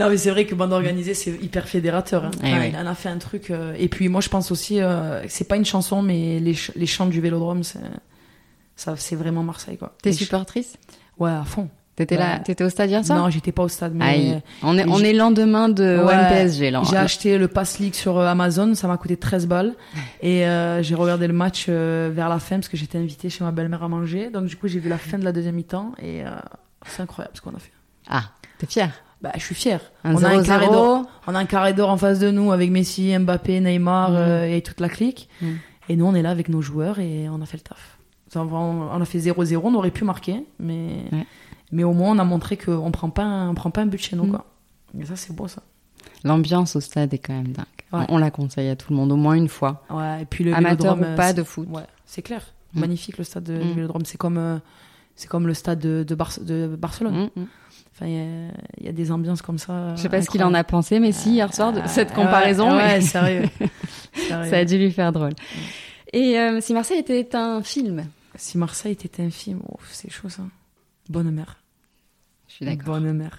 [0.00, 2.24] non mais c'est vrai que bande organisée c'est hyper fédérateur.
[2.24, 2.30] hein.
[2.42, 2.70] Eh ouais.
[2.70, 3.50] Il en a fait un truc.
[3.50, 6.72] euh, Et puis moi je pense aussi, euh, c'est pas une chanson mais les, ch-
[6.74, 9.94] les chants du Vélodrome, c'est vraiment Marseille quoi.
[10.02, 10.76] t'es supportrice?
[11.18, 11.68] Ouais à fond.
[11.96, 14.04] T'étais là, t'étais au stade hier soir Non j'étais pas au stade mais.
[14.06, 14.42] Aïe.
[14.62, 16.14] On est, on est lendemain de Ouais,
[16.70, 16.82] là.
[16.88, 19.74] J'ai acheté le Pass League sur euh, Amazon, ça m'a coûté 13 balles.
[20.22, 23.44] Et euh, j'ai regardé le match euh, vers la fin parce que j'étais invitée chez
[23.44, 24.30] ma belle-mère à manger.
[24.30, 26.30] Donc du coup, j'ai vu la fin de la deuxième mi-temps et euh,
[26.86, 27.72] c'est incroyable ce qu'on a fait.
[28.08, 28.90] Ah, t'es fier
[29.22, 29.70] Bah, je suis.
[29.70, 30.72] Un on, a un carré 0-0.
[30.72, 31.04] d'or.
[31.26, 34.16] on a un carré d'or en face de nous avec Messi, Mbappé, Neymar Mhm.
[34.16, 35.28] euh, et toute la clique.
[35.42, 35.58] Mhm.
[35.90, 37.98] Et nous, on est là avec nos joueurs et on a fait le taf.
[38.34, 41.26] On a fait 0-0, on aurait pu marquer, mais, Ouais.
[41.72, 44.00] mais au moins on a montré qu'on prend pas un, on prend pas un but
[44.00, 44.24] chez nous.
[44.24, 44.30] Mhm.
[44.30, 44.44] Quoi.
[45.00, 45.62] Et ça, c'est beau ça.
[46.24, 47.64] L'ambiance au stade est quand même dingue.
[47.92, 48.06] Ouais.
[48.08, 49.82] On la conseille à tout le monde, au moins une fois.
[49.90, 51.66] Ouais, et puis le Amateur ou pas de foot.
[51.70, 52.42] Ouais, c'est clair.
[52.74, 52.80] Mm.
[52.80, 53.62] Magnifique le stade de, Mm.
[53.62, 54.04] du Vélodrome.
[54.04, 54.58] C'est comme, euh,
[55.16, 57.30] c'est comme le stade de, de, Bar- de Barcelone.
[58.00, 59.94] Enfin, il y a- il y, a des ambiances comme ça.
[59.94, 62.74] Je sais pas ce qu'il en a pensé, mais si, hier soir, de cette comparaison,
[62.74, 63.44] Ouais, mais sérieux.
[64.14, 64.50] Sérieux.
[64.50, 65.34] ça a dû lui faire drôle.
[66.12, 68.06] Et euh, si Marseille était un film?
[68.36, 70.42] Si Marseille était un film, c'est chaud ça.
[71.10, 71.58] Bonne mère.
[72.48, 72.94] Je suis d'accord.
[72.98, 73.38] Bonne mère.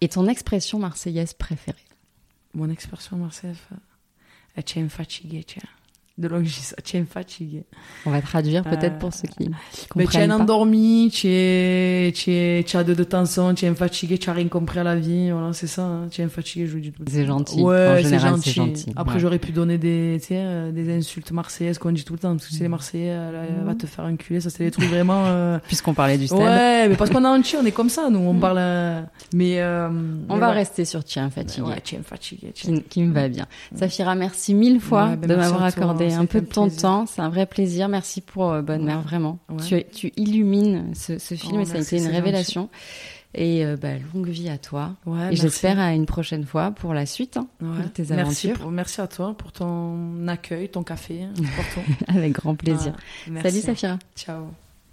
[0.00, 1.76] Et ton expression marseillaise préférée?
[2.54, 3.56] Mon expression marseillaise,
[4.58, 5.62] euh, tu es fatigué, tiens.
[6.18, 7.62] De ça, tu es fatigué.
[8.04, 9.54] On va traduire peut-être Euh, pour ceux qui Mais
[9.86, 13.74] tu es comprennent endormi, tu es, tu es, tu as de, de tension, tu es
[13.74, 16.08] fatigué, tu as rien compris à la vie, voilà, c'est ça, hein.
[16.10, 17.04] tu es fatigué, je dis tout.
[17.08, 17.60] C'est gentil.
[17.62, 18.86] Ouais, c'est gentil.
[18.96, 19.20] Après, Ouais.
[19.20, 22.32] j'aurais pu donner des, tu sais, euh, des insultes marseillaises qu'on dit tout le temps,
[22.32, 24.88] parce que c'est les Marseillais, elle, elle va te faire enculer, ça c'est des trucs
[24.88, 27.88] vraiment, euh, Puisqu'on parlait du stade, Ouais, mais parce qu'on est entier, on est comme
[27.90, 29.00] ça, nous, on parle, euh,
[29.32, 29.88] mais, euh,
[30.28, 30.54] on mais va ouais.
[30.54, 31.62] rester sur Tiens fatigué.
[31.68, 33.46] Ouais, tu es fatigué, Qui, qui me va bien.
[33.74, 36.82] Safira, merci mille fois Ouais, ben de m'avoir accordé un peu de ton plaisir.
[36.82, 37.06] temps.
[37.06, 37.88] C'est un vrai plaisir.
[37.88, 39.38] Merci pour euh, Bonne Mère, vraiment.
[39.48, 39.62] Ouais.
[39.64, 42.68] Tu, tu illumines ce, ce film Oh, et ça a été une révélation.
[43.34, 44.94] Et euh, bah, longue vie à toi.
[45.04, 48.58] Ouais, et j'espère à une prochaine fois pour la suite hein, de tes Merci, aventures.
[48.62, 51.26] pour- merci à toi pour ton accueil, ton café,
[51.74, 51.82] pour.
[52.14, 52.94] Avec grand plaisir.
[53.42, 53.98] Salut Safira.
[54.16, 54.46] Ciao.